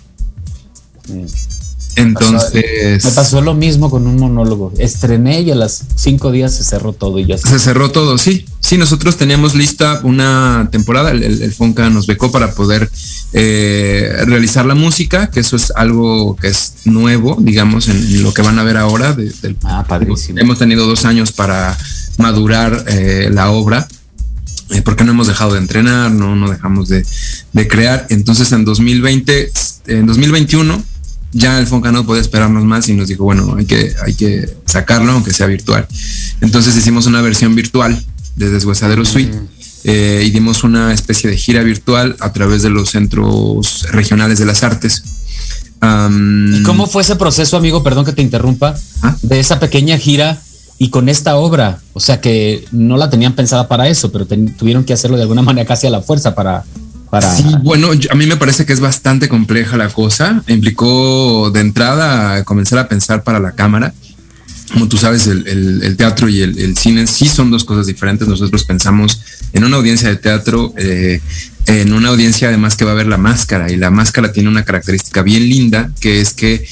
[1.95, 3.05] Entonces.
[3.05, 4.73] Me pasó lo mismo con un monólogo.
[4.77, 8.45] Estrené y a las cinco días se cerró todo y ya Se cerró todo, sí.
[8.59, 11.11] Sí, nosotros teníamos lista una temporada.
[11.11, 12.89] El, el, el Fonca nos becó para poder
[13.33, 18.33] eh, realizar la música, que eso es algo que es nuevo, digamos, en, en lo
[18.33, 19.13] que van a ver ahora.
[19.13, 20.39] De, del, ah, padrísimo.
[20.39, 21.77] Hemos tenido dos años para
[22.17, 23.87] madurar eh, la obra
[24.69, 27.05] eh, porque no hemos dejado de entrenar, no, no dejamos de,
[27.51, 28.07] de, crear.
[28.09, 29.51] Entonces en 2020,
[29.87, 30.83] en 2021,
[31.33, 34.49] ya el Fonca no podía esperarnos más y nos dijo, bueno, hay que, hay que
[34.65, 35.87] sacarlo, aunque sea virtual.
[36.41, 38.03] Entonces hicimos una versión virtual
[38.35, 39.37] de Deshuesadero Suite.
[39.85, 44.45] Eh, y dimos una especie de gira virtual a través de los centros regionales de
[44.45, 45.03] las artes.
[45.81, 47.83] Um, ¿Y cómo fue ese proceso, amigo?
[47.83, 48.75] Perdón que te interrumpa.
[49.01, 49.17] ¿Ah?
[49.21, 50.41] De esa pequeña gira
[50.83, 54.53] y con esta obra, o sea que no la tenían pensada para eso, pero ten,
[54.57, 56.65] tuvieron que hacerlo de alguna manera casi a la fuerza para...
[57.09, 57.33] para...
[57.33, 60.43] Sí, bueno, a mí me parece que es bastante compleja la cosa.
[60.45, 63.93] Implicó de entrada comenzar a pensar para la cámara.
[64.73, 67.87] Como tú sabes, el, el, el teatro y el, el, cine sí son dos cosas
[67.87, 68.27] diferentes.
[68.27, 69.21] Nosotros pensamos
[69.53, 71.21] en una audiencia de teatro, eh,
[71.65, 74.65] en una audiencia además que va a ver la máscara y la máscara tiene una
[74.65, 76.67] característica bien linda, que es que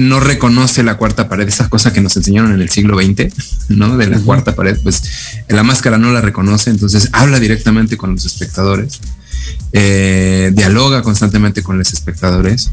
[0.00, 3.32] no reconoce la cuarta pared, esa cosa que nos enseñaron en el siglo XX,
[3.68, 3.96] ¿no?
[3.96, 4.24] De la uh -huh.
[4.24, 5.02] cuarta pared, pues
[5.48, 9.00] la máscara no la reconoce, entonces habla directamente con los espectadores,
[9.72, 12.70] eh, dialoga constantemente con los espectadores,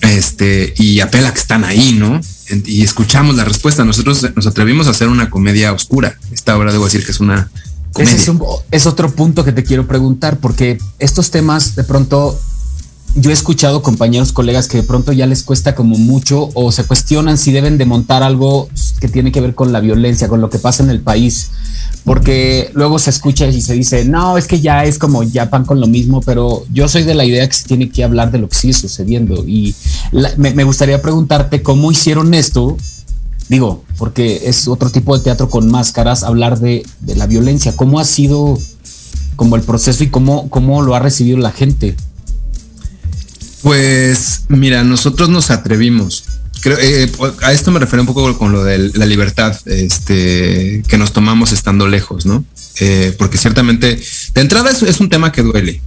[0.00, 2.20] este, y apela que están ahí, ¿no?
[2.66, 3.84] Y escuchamos la respuesta.
[3.84, 6.18] Nosotros nos atrevimos a hacer una comedia oscura.
[6.30, 7.50] Esta obra debo decir que es una
[7.92, 8.14] comedia.
[8.14, 12.38] Es, un, es otro punto que te quiero preguntar, porque estos temas de pronto
[13.16, 16.84] yo he escuchado compañeros, colegas que de pronto ya les cuesta como mucho o se
[16.84, 18.68] cuestionan si deben de montar algo
[19.00, 21.50] que tiene que ver con la violencia, con lo que pasa en el país,
[22.04, 25.64] porque luego se escucha y se dice, no, es que ya es como ya pan
[25.64, 28.38] con lo mismo, pero yo soy de la idea que se tiene que hablar de
[28.38, 29.44] lo que sigue sucediendo.
[29.46, 29.74] Y
[30.36, 32.76] me, gustaría preguntarte cómo hicieron esto
[33.48, 38.00] digo, porque es otro tipo de teatro con máscaras, hablar de, de, la violencia, cómo
[38.00, 38.58] ha sido
[39.36, 41.94] como el proceso y cómo, cómo lo ha recibido la gente.
[43.64, 46.24] Pues mira, nosotros nos atrevimos.
[46.60, 47.10] Creo, eh,
[47.40, 51.50] a esto me refiero un poco con lo de la libertad este, que nos tomamos
[51.50, 52.44] estando lejos, ¿no?
[52.78, 53.98] Eh, porque ciertamente,
[54.34, 55.80] de entrada es, es un tema que duele,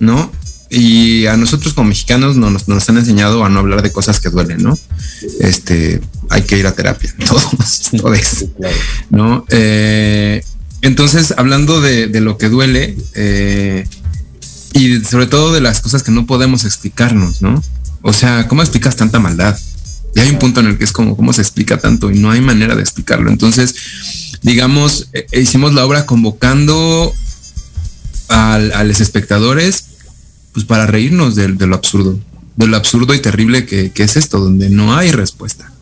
[0.00, 0.32] ¿no?
[0.74, 4.30] y a nosotros como mexicanos nos, nos, han enseñado a no hablar de cosas que
[4.30, 4.78] duelen, ¿no?
[5.38, 6.00] Este,
[6.30, 8.46] hay que ir a terapia, todos, todos,
[9.10, 9.44] ¿no?
[9.50, 10.42] Eh,
[10.80, 13.86] entonces, hablando de, de, lo que duele eh,
[14.72, 17.62] y sobre todo de las cosas que no podemos explicarnos, ¿no?
[18.02, 19.58] O sea, ¿cómo explicas tanta maldad?
[20.14, 22.10] Y hay un punto en el que es como, ¿cómo se explica tanto?
[22.10, 23.30] Y no hay manera de explicarlo.
[23.30, 23.74] Entonces,
[24.42, 27.14] digamos, eh, hicimos la obra convocando
[28.28, 29.84] a los espectadores
[30.52, 32.18] pues para reírnos de, de, lo absurdo,
[32.56, 35.72] de lo absurdo y terrible que, que, es esto, donde no hay respuesta.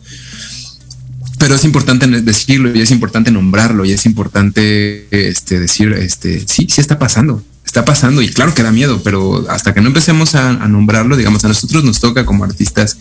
[1.37, 6.67] Pero es importante decirlo y es importante nombrarlo y es importante este, decir, este, sí,
[6.69, 10.35] sí está pasando, está pasando y claro que da miedo, pero hasta que no empecemos
[10.35, 12.97] a, a nombrarlo, digamos, a nosotros nos toca como artistas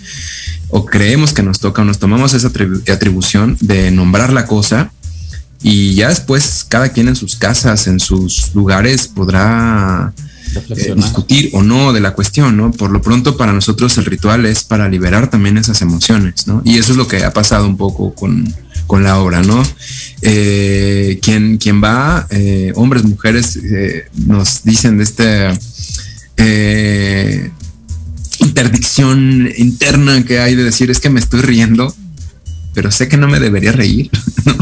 [0.68, 2.52] o creemos que nos toca o nos tomamos esa
[2.92, 4.92] atribución de nombrar la cosa
[5.60, 10.12] y ya después cada quien en sus casas, en sus lugares podrá
[10.54, 12.70] eh, discutir o no de la cuestión, ¿no?
[12.70, 16.62] Por lo pronto para nosotros el ritual es para liberar también esas emociones, ¿no?
[16.64, 18.54] Y eso es lo que ha pasado un poco con,
[18.90, 19.62] con la obra, ¿no?
[20.20, 25.56] Eh, quien, quien va, eh, hombres, mujeres, eh, nos dicen de esta
[28.40, 31.94] interdicción interna que hay de decir es que me estoy riendo,
[32.74, 34.10] pero sé que no me debería reír,
[34.44, 34.56] ¿no?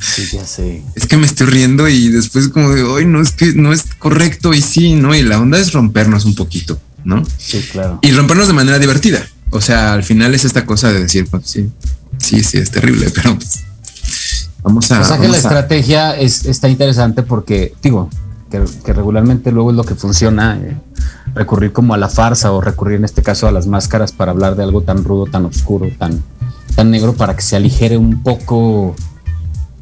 [0.00, 0.82] Sí, ya sé.
[0.96, 3.84] Es que me estoy riendo y después como de, hoy no es que no es
[4.00, 5.14] correcto y sí, ¿no?
[5.14, 7.22] Y la onda es rompernos un poquito, ¿no?
[7.38, 8.00] Sí, claro.
[8.02, 9.24] Y rompernos de manera divertida.
[9.50, 11.70] O sea, al final es esta cosa de decir, pues sí,
[12.20, 13.64] sí, sí, es terrible, pero pues,
[14.62, 15.00] vamos a...
[15.00, 15.40] O sea que la a...
[15.40, 18.08] estrategia es, está interesante porque, digo,
[18.50, 20.76] que, que, regularmente luego es lo que funciona, eh,
[21.34, 24.56] recurrir como a la farsa o recurrir en este caso a las máscaras para hablar
[24.56, 26.22] de algo tan rudo, tan oscuro, tan,
[26.74, 28.94] tan negro, para que se aligere un poco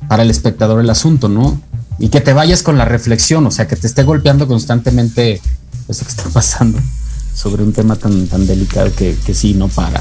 [0.09, 1.61] para el espectador el asunto, ¿no?
[1.99, 5.41] Y que te vayas con la reflexión, o sea, que te esté golpeando constantemente
[5.89, 6.79] eso que está pasando
[7.35, 10.01] sobre un tema tan, tan delicado que, que sí no para.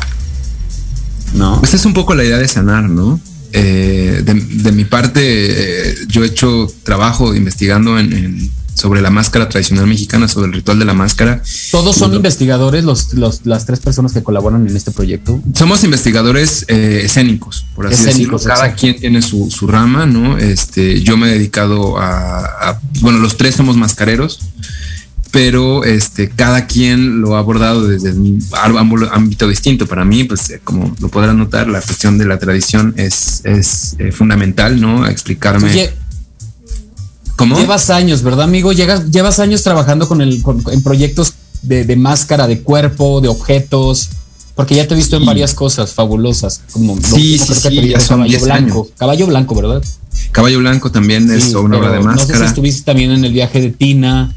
[1.33, 1.59] ¿No?
[1.59, 3.19] Pues es un poco la idea de sanar, ¿no?
[3.53, 9.09] Eh, de, de, mi parte, eh, yo he hecho trabajo investigando en, en, sobre la
[9.09, 11.41] máscara tradicional mexicana, sobre el ritual de la máscara.
[11.71, 15.41] ¿Todos son lo, investigadores, los, los, las tres personas que colaboran en este proyecto?
[15.55, 18.53] Somos investigadores eh, escénicos, por así escénicos, decirlo.
[18.53, 18.81] Cada exacto.
[18.81, 20.37] quien tiene su, su, rama, ¿no?
[20.37, 24.41] Este, yo me he dedicado a, a, bueno, los tres somos mascareros,
[25.31, 28.41] pero este, cada quien lo ha abordado desde un
[29.11, 29.85] ámbito distinto.
[29.85, 34.11] Para mí, pues, como lo podrán notar, la cuestión de la tradición es, es eh,
[34.11, 35.03] fundamental, ¿no?
[35.03, 35.69] A explicarme.
[35.69, 35.93] Oye,
[37.35, 37.59] ¿Cómo?
[37.59, 38.73] Llevas años, ¿verdad, amigo?
[38.73, 43.27] Llegas, llevas años trabajando con el, con, en proyectos de, de, máscara, de cuerpo, de
[43.27, 44.09] objetos,
[44.55, 48.39] porque ya te he visto en varias cosas fabulosas, como sí, sí, sí, ya caballo
[48.39, 48.87] blanco, años.
[48.97, 49.83] caballo blanco, ¿verdad?
[50.31, 52.15] Caballo blanco también sí, es una obra de máscara.
[52.15, 54.33] No sé si estuviste también en el viaje de Tina.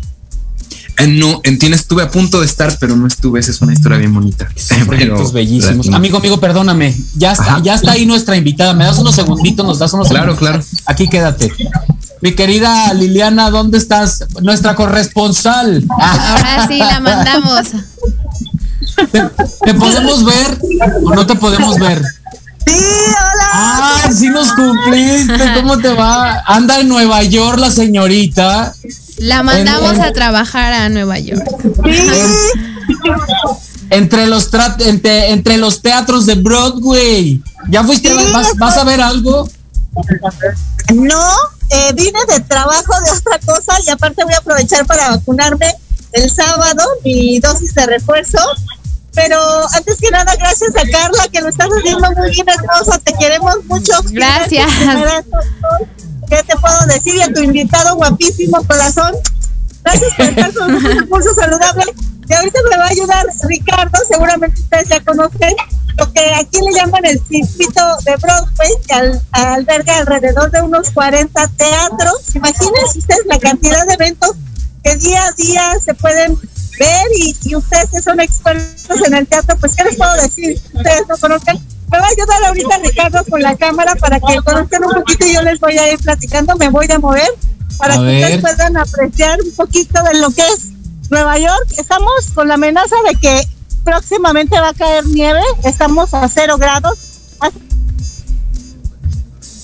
[1.01, 3.41] Eh, no, en Tina estuve a punto de estar, pero no estuve.
[3.41, 4.49] Esa es una historia bien bonita.
[4.57, 5.89] Son proyectos bellísimos.
[5.89, 6.95] Amigo, amigo, perdóname.
[7.17, 7.63] Ya está, Ajá.
[7.63, 8.75] ya está ahí nuestra invitada.
[8.75, 10.67] Me das unos segunditos, nos das unos Claro, segunditos.
[10.69, 10.85] claro.
[10.87, 11.51] Aquí quédate.
[12.21, 14.25] Mi querida Liliana, ¿dónde estás?
[14.43, 15.85] Nuestra corresponsal.
[15.89, 17.69] Ahora sí la mandamos.
[19.11, 19.23] ¿Te,
[19.65, 20.59] ¿Te, podemos ver
[21.05, 22.03] o no te podemos ver?
[22.67, 23.49] Sí, hola.
[23.55, 25.53] Ah, sí nos cumpliste.
[25.55, 26.43] ¿Cómo te va?
[26.47, 28.75] Anda en Nueva York la señorita.
[29.21, 31.45] La mandamos en, en, a trabajar a Nueva York.
[31.85, 32.09] Sí.
[33.91, 34.49] Entre los,
[34.79, 37.43] entre, entre los teatros de Broadway.
[37.69, 38.09] ¿Ya fuiste?
[38.09, 38.33] Sí.
[38.33, 39.47] ¿Vas, ¿Vas a ver algo?
[40.95, 41.27] No,
[41.69, 45.75] eh, vine de trabajo de otra cosa y aparte voy a aprovechar para vacunarme
[46.13, 48.39] el sábado, mi dosis de refuerzo.
[49.13, 49.39] Pero
[49.75, 52.99] antes que nada, gracias a Carla, que lo estás haciendo muy bien, hermosa.
[53.01, 53.93] Te queremos mucho.
[54.13, 54.71] Gracias.
[56.31, 57.17] ¿Qué te puedo decir?
[57.17, 59.13] Y a tu invitado guapísimo, corazón.
[59.83, 61.85] Gracias por estar con en Pulso Saludable.
[62.29, 65.53] Y ahorita me va a ayudar Ricardo, seguramente ustedes ya conocen
[65.99, 70.91] lo que aquí le llaman el circuito de Broadway, que al, alberga alrededor de unos
[70.91, 72.35] 40 teatros.
[72.35, 74.37] Imagínense ustedes la cantidad de eventos
[74.85, 76.39] que día a día se pueden
[76.79, 80.61] ver y, ustedes que son expertos en el teatro, pues ¿qué les puedo decir?
[80.73, 81.59] Ustedes no conozcan.
[81.91, 85.35] Me va a ayudar ahorita Ricardo con la cámara para que conozcan un poquito y
[85.35, 87.29] yo les voy a ir platicando, me voy a mover
[87.79, 88.23] para A que ver.
[88.23, 90.67] ustedes puedan apreciar un poquito de lo que es
[91.11, 91.67] Nueva York.
[91.77, 93.49] Estamos con la amenaza de que
[93.85, 96.99] próximamente va a caer nieve, estamos a cero grados.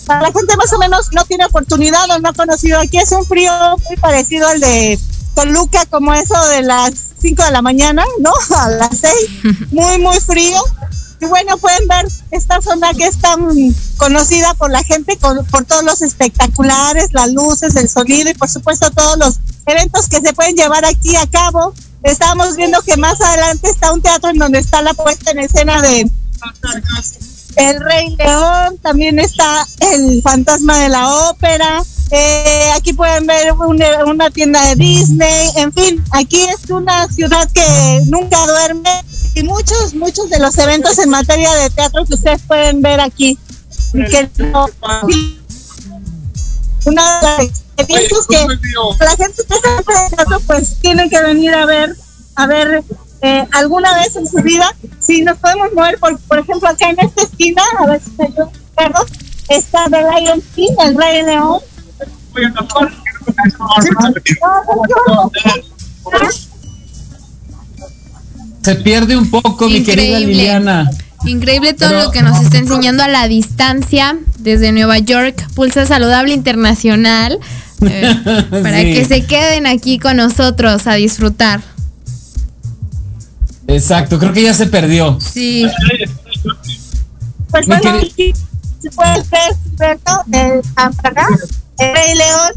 [0.06, 3.10] Para la gente más o menos no tiene oportunidad o no ha conocido aquí, es
[3.10, 3.52] un frío
[3.88, 4.98] muy parecido al de
[5.34, 8.30] Toluca, como eso de las 5 de la mañana, ¿no?
[8.56, 9.12] A las 6,
[9.72, 10.58] muy, muy frío.
[11.20, 13.40] Y bueno, pueden ver esta zona que es tan
[13.96, 18.48] conocida por la gente, con- por todos los espectaculares, las luces, el sonido y por
[18.48, 19.36] supuesto todos los
[19.66, 21.72] eventos que se pueden llevar aquí a cabo.
[22.02, 25.80] Estábamos viendo que más adelante está un teatro en donde está la puesta en escena
[25.82, 26.08] de
[27.56, 31.82] El Rey León, también está el Fantasma de la Ópera.
[32.10, 37.50] eh, aquí pueden ver una, una tienda de Disney, en fin, aquí es una ciudad
[37.52, 38.90] que nunca duerme
[39.36, 43.38] y muchos, muchos de los eventos en materia de teatro que ustedes pueden ver aquí.
[43.92, 44.66] Que no-
[46.86, 51.52] una de las experiencias que la gente que sabe de teatro pues tienen que venir
[51.54, 51.94] a ver,
[52.36, 52.82] a ver
[53.22, 57.00] eh, alguna vez en su vida, si nos podemos mover, por, por ejemplo, acá en
[57.00, 58.32] esta esquina, a ver si me
[58.76, 59.06] Carlos,
[59.48, 61.60] está The Lion King, el Rey León.
[68.66, 70.18] Se pierde un poco, mi querida.
[70.18, 70.90] Liliana.
[71.24, 75.86] Increíble todo Pero- lo que nos está enseñando a la distancia desde Nueva York, Pulsa
[75.86, 77.38] Saludable Internacional,
[77.82, 78.14] eh,
[78.50, 78.92] para Sí.
[78.92, 81.60] que se queden aquí con nosotros a disfrutar.
[83.68, 85.16] Exacto, creo que ya se perdió.
[85.20, 85.66] Sí.
[87.50, 88.32] Pues bueno, queri- aquí
[88.82, 90.22] se puede ver, ¿cierto?
[90.32, 91.28] El, acá,
[91.78, 92.52] el Rey León.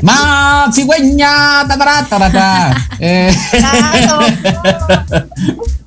[0.00, 0.70] ¡Ma!
[0.72, 1.66] ¡Cigüeña!
[1.68, 2.88] ¡Tatará, taratá!
[3.04, 3.36] Eh,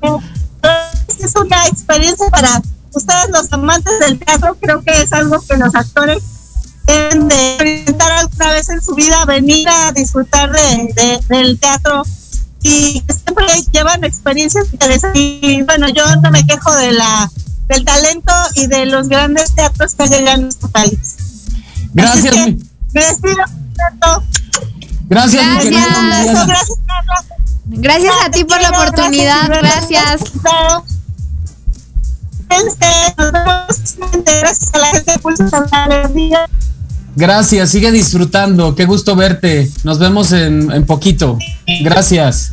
[1.19, 2.61] Es una experiencia para
[2.93, 6.19] ustedes los amantes del teatro, creo que es algo que los actores
[6.85, 12.03] deben de experimentar alguna vez en su vida, venir a disfrutar de, de- del teatro
[12.63, 17.29] y siempre llevan experiencias interesantes y bueno, yo no me quejo de la
[17.67, 21.15] del talento y de los grandes teatros que allá en nuestro país.
[21.93, 22.57] Gracias, que
[22.93, 23.43] me despido.
[25.07, 26.47] Gracias, mi Gracias.
[26.47, 27.25] gracias, Carla.
[27.67, 29.47] Gracias a ti por la Gracias, oportunidad.
[29.49, 30.21] Gracias.
[32.49, 34.23] Nos vemos.
[34.25, 36.31] Gracias a la gente de Pulso Saludable.
[37.15, 38.75] Gracias, sigue disfrutando.
[38.75, 39.71] Qué gusto verte.
[39.83, 41.37] Nos vemos en, en poquito.
[41.83, 42.51] Gracias.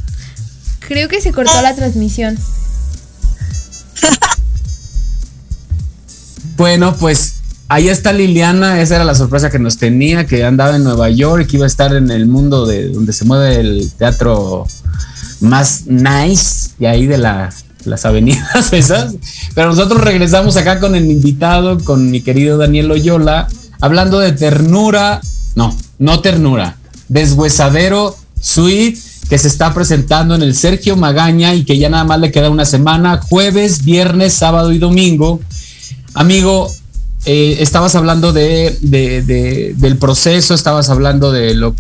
[0.81, 2.39] Creo que se cortó la transmisión.
[6.57, 7.35] Bueno, pues
[7.75, 8.81] ahí está Liliana.
[8.81, 11.69] Esa era la sorpresa que nos tenía, que andaba en Nueva York, que iba a
[11.69, 14.67] estar en el mundo de donde se mueve el teatro
[15.41, 17.53] más nice y ahí de la-
[17.85, 19.15] las avenidas esas.
[19.55, 23.49] Pero nosotros regresamos acá con el invitado, con mi querido Daniel Loyola,
[23.81, 25.21] hablando de ternura,
[25.57, 26.77] no, no ternura,
[27.09, 28.99] deshuesadero suite
[29.29, 32.51] que se está presentando en el Sergio Magaña y que ya nada más le queda
[32.51, 35.41] una semana, jueves, viernes, sábado y domingo.
[36.15, 36.71] Amigo,
[37.25, 41.75] eh, estabas hablando de, de- de- del proceso, estabas hablando de lo,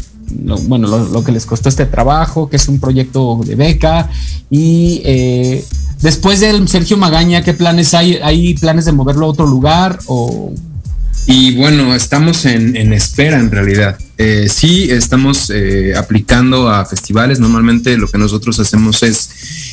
[0.62, 4.08] bueno, lo, lo que les costó este trabajo, que es un proyecto de beca.
[4.50, 5.64] Y eh,
[6.00, 8.16] después del Sergio Magaña, ¿qué planes hay?
[8.22, 9.98] ¿Hay planes de moverlo a otro lugar?
[10.06, 10.52] O
[11.26, 13.98] Y bueno, estamos en, en espera en realidad.
[14.18, 17.40] Eh, sí, estamos eh, aplicando a festivales.
[17.40, 19.30] Normalmente lo que nosotros hacemos es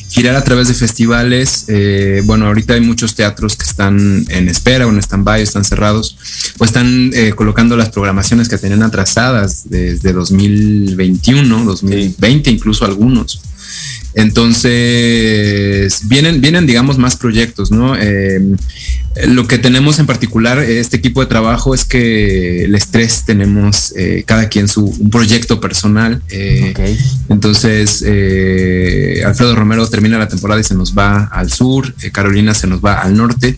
[0.10, 1.66] girar a través de festivales.
[1.68, 6.18] Eh, bueno, ahorita hay muchos teatros que están en espera o en stand-by, están cerrados,
[6.58, 13.42] o están eh, colocando las programaciones que tenían atrasadas desde 2021, 2020 incluso algunos.
[14.16, 17.96] Entonces, vienen, vienen, digamos, más proyectos, ¿no?
[17.98, 18.40] Eh,
[19.28, 24.24] lo que tenemos en particular, este equipo de trabajo, es que el estrés tenemos eh,
[24.26, 26.22] cada quien su un proyecto personal.
[26.30, 26.72] eh,
[27.30, 32.54] Entonces, eh, Alfredo Romero termina la temporada y se nos va al sur, eh, Carolina
[32.54, 33.58] se nos va al norte.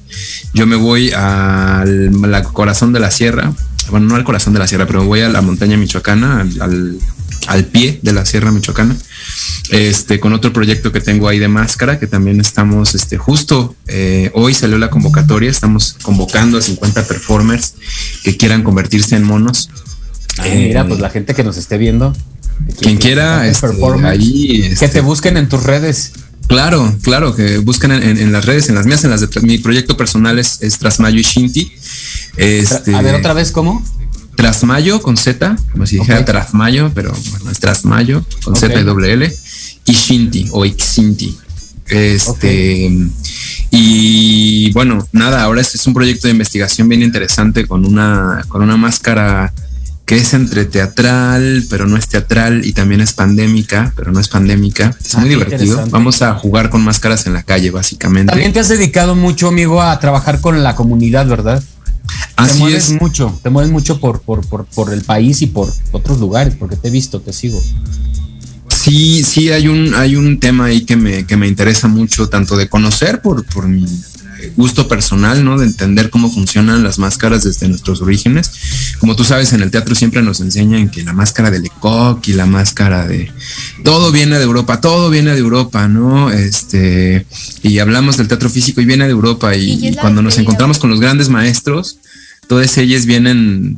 [0.54, 3.54] Yo me voy al la corazón de la sierra,
[3.90, 6.98] bueno, no al corazón de la sierra, pero voy a la montaña michoacana, al, al-
[7.48, 8.96] al pie de la sierra michoacana
[9.72, 14.30] este, con otro proyecto que tengo ahí de máscara, que también estamos, este, justo eh,
[14.34, 17.76] hoy salió la convocatoria, estamos convocando a 50 performers
[18.24, 19.70] que quieran convertirse en monos.
[20.38, 22.14] Ah, Eh, mira, pues la gente que nos esté viendo.
[22.80, 23.68] quien quiera, este,
[24.06, 26.12] ahí, que este, te busquen en tus redes.
[26.48, 29.30] Claro, claro, que busquen en, en- en las redes, en las mías, en las de
[29.42, 31.72] mi proyecto personal es, es Trasmayo y Shinti.
[32.36, 33.84] Este, A ver, otra vez, ¿cómo?
[34.36, 39.14] Trasmayo con Z, como si dijera Trasmayo, pero bueno, es Trasmayo con Z y doble
[39.14, 39.34] L.
[39.86, 41.38] Ishinti o Ixinti.
[41.88, 42.90] Este,
[43.70, 48.62] y bueno, nada, ahora este es un proyecto de investigación bien interesante con una, con
[48.62, 49.54] una máscara
[50.06, 54.28] que es entre teatral, pero no es teatral y también es pandémica, pero no es
[54.28, 54.96] pandémica.
[55.04, 55.86] Es muy Ah, qué divertido.
[55.90, 58.30] Vamos a jugar con máscaras en la calle, básicamente.
[58.32, 61.64] También te has dedicado mucho, amigo, a trabajar con la comunidad, ¿verdad?
[62.08, 63.02] Te Así mueves es.
[63.02, 66.76] mucho, te mueves mucho por, por, por, por el país y por otros lugares, porque
[66.76, 67.62] te he visto, te sigo.
[68.70, 72.58] Sí, sí, hay un, hay un tema ahí que me, que me interesa mucho, tanto
[72.58, 73.86] de conocer por, por mi
[74.56, 75.58] gusto personal, ¿no?
[75.58, 78.52] De entender cómo funcionan las máscaras desde nuestros orígenes.
[79.00, 82.34] Como tú sabes, en el teatro siempre nos enseñan que la máscara de Lecoq y
[82.34, 83.32] la máscara de
[83.84, 86.32] todo viene de Europa, todo viene de Europa, ¿no?
[86.32, 87.26] Este,
[87.64, 89.56] y hablamos del teatro físico y viene de Europa.
[89.56, 91.98] Y, y cuando nos encontramos con los grandes maestros,
[92.48, 93.78] todos ellos vienen,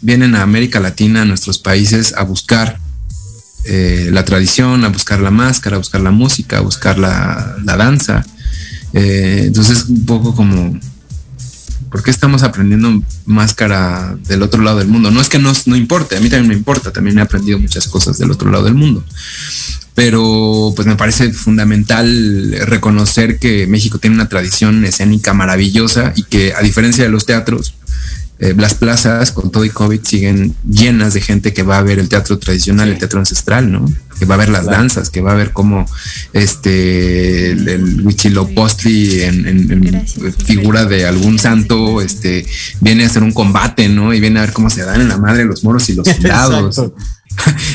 [0.00, 2.78] vienen a América Latina, a nuestros países, a buscar
[3.66, 7.76] eh, la tradición, a buscar la máscara, a buscar la música, a buscar la, la
[7.76, 8.24] danza.
[8.94, 10.78] Eh, entonces, un poco como,
[11.90, 15.10] ¿por qué estamos aprendiendo máscara del otro lado del mundo?
[15.10, 17.88] No es que no, no importe, a mí también me importa, también he aprendido muchas
[17.88, 19.04] cosas del otro lado del mundo.
[19.94, 26.52] Pero pues me parece fundamental reconocer que México tiene una tradición escénica maravillosa y que
[26.52, 27.74] a diferencia de los teatros,
[28.44, 31.98] eh, las plazas con todo y COVID siguen llenas de gente que va a ver
[31.98, 33.84] el teatro tradicional, el teatro ancestral, ¿no?
[34.18, 35.86] Que va a ver las danzas, que va a ver cómo
[36.32, 42.46] este el, el Huitzilopochtli en, en- en figura de algún santo, este
[42.80, 44.12] viene a hacer un combate, ¿no?
[44.14, 46.82] Y viene a ver cómo se dan en la madre los moros y los soldados.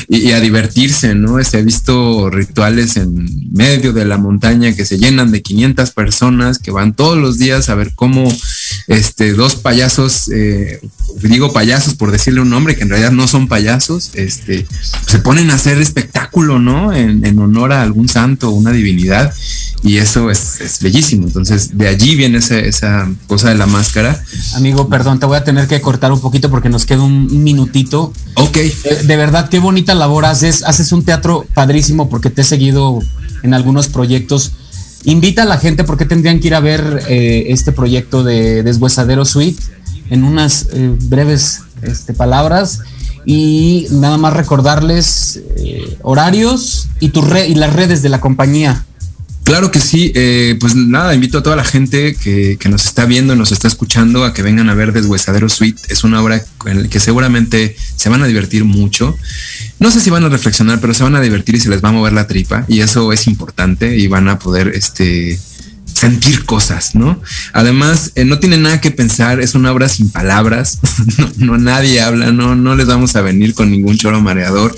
[0.08, 1.42] Y, y a divertirse, ¿no?
[1.44, 6.58] Se ha visto rituales en medio de la montaña que se llenan de 500 personas
[6.58, 8.32] que van todos los días a ver cómo
[8.90, 10.80] este, dos payasos, eh,
[11.22, 14.66] digo payasos por decirle un nombre, que en realidad no son payasos, este,
[15.06, 16.92] se ponen a hacer espectáculo, ¿no?
[16.92, 19.32] En, en honor a algún santo o una divinidad.
[19.84, 21.28] Y eso es, es bellísimo.
[21.28, 24.22] Entonces, de allí viene esa, esa cosa de la máscara.
[24.56, 28.12] Amigo, perdón, te voy a tener que cortar un poquito porque nos queda un minutito.
[28.34, 28.56] Ok.
[28.56, 30.64] De, de verdad, qué bonita labor haces.
[30.64, 32.98] Haces un teatro padrísimo porque te he seguido
[33.44, 34.52] en algunos proyectos.
[35.04, 39.24] Invita a la gente porque tendrían que ir a ver eh, este proyecto de Deshuesadero
[39.24, 39.62] Suite
[40.10, 42.80] en unas eh, breves este, palabras.
[43.26, 48.84] Y nada más recordarles eh, horarios y, tu re- y las redes de la compañía.
[49.44, 53.34] Claro que sí, eh, pues nada, invito a toda la gente que, nos está viendo,
[53.34, 55.80] nos está escuchando a que vengan a ver Deshuesadero Suite.
[55.88, 59.16] Es una obra en la que seguramente se van a divertir mucho.
[59.78, 61.88] No sé si van a reflexionar, pero se van a divertir y se les va
[61.88, 65.40] a mover la tripa y eso es importante y van a poder este
[65.92, 67.20] sentir cosas, ¿no?
[67.52, 70.78] Además, eh, no tiene nada que pensar, es una obra sin palabras,
[71.18, 74.76] no, no nadie habla, no, no les vamos a venir con ningún choro mareador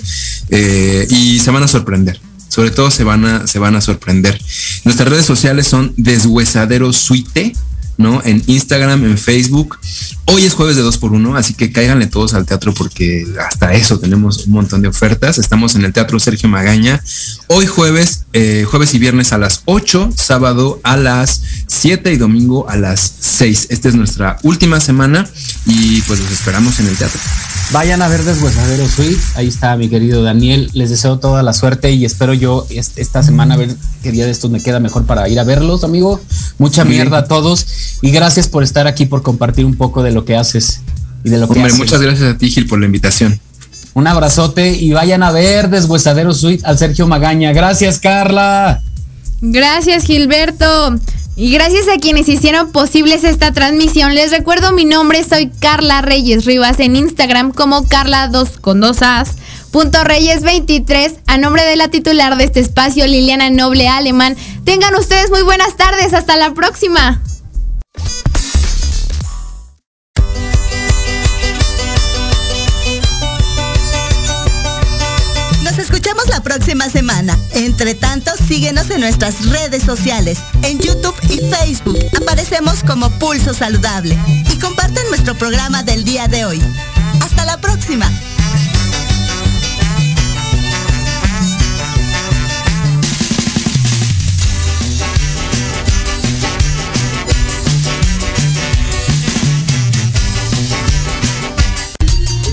[0.49, 2.19] eh, y se van a sorprender
[2.53, 4.39] sobre todo se van a, se van a sorprender.
[4.83, 7.51] Nuestras redes sociales son Deshuesadero Suite,
[7.97, 8.21] ¿no?
[8.23, 9.77] En Instagram, en Facebook.
[10.25, 13.73] Hoy es jueves de 2 por 1 así que cáiganle todos al teatro porque hasta
[13.73, 15.37] eso tenemos un montón de ofertas.
[15.37, 17.03] Estamos en el Teatro Sergio Magaña.
[17.47, 22.69] Hoy jueves, eh, jueves y viernes a las 8, sábado a las 7 y domingo
[22.69, 23.67] a las 6.
[23.69, 25.27] Esta es nuestra última semana
[25.65, 27.19] y pues los esperamos en el teatro.
[27.71, 29.19] Vayan a ver Deshuesadero Suite.
[29.35, 30.69] Ahí está mi querido Daniel.
[30.73, 34.31] Les deseo toda la suerte y espero yo es- esta semana ver qué día de
[34.31, 36.21] estos me queda mejor para ir a verlos, amigo.
[36.57, 37.65] Mucha mierda a todos
[38.01, 40.81] y gracias por estar aquí, por compartir un poco de lo que haces
[41.23, 41.79] y de lo que Hombre, haces.
[41.79, 43.39] muchas gracias a ti, Gil, por la invitación.
[43.93, 47.53] Un abrazote y vayan a ver Deshuesadero Suite al Sergio Magaña.
[47.53, 48.81] Gracias, Carla.
[49.41, 50.95] Gracias, Gilberto.
[51.35, 54.13] Y gracias a quienes hicieron posibles esta transmisión.
[54.13, 59.01] Les recuerdo mi nombre, soy Carla Reyes Rivas en Instagram como Carla 2 con 2
[59.01, 59.29] As.
[59.71, 64.37] Punto Reyes 23, a nombre de la titular de este espacio, Liliana Noble Alemán.
[64.63, 67.19] Tengan ustedes muy buenas tardes, hasta la próxima.
[75.63, 77.37] Nos escuchamos la próxima semana.
[77.53, 80.39] Entre tanto, síguenos en nuestras redes sociales.
[80.61, 84.17] En YouTube y Facebook aparecemos como Pulso Saludable.
[84.51, 86.61] Y comparten nuestro programa del día de hoy.
[87.21, 88.09] Hasta la próxima.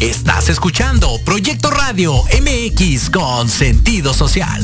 [0.00, 4.62] Estás escuchando Proyecto Radio MX con sentido social.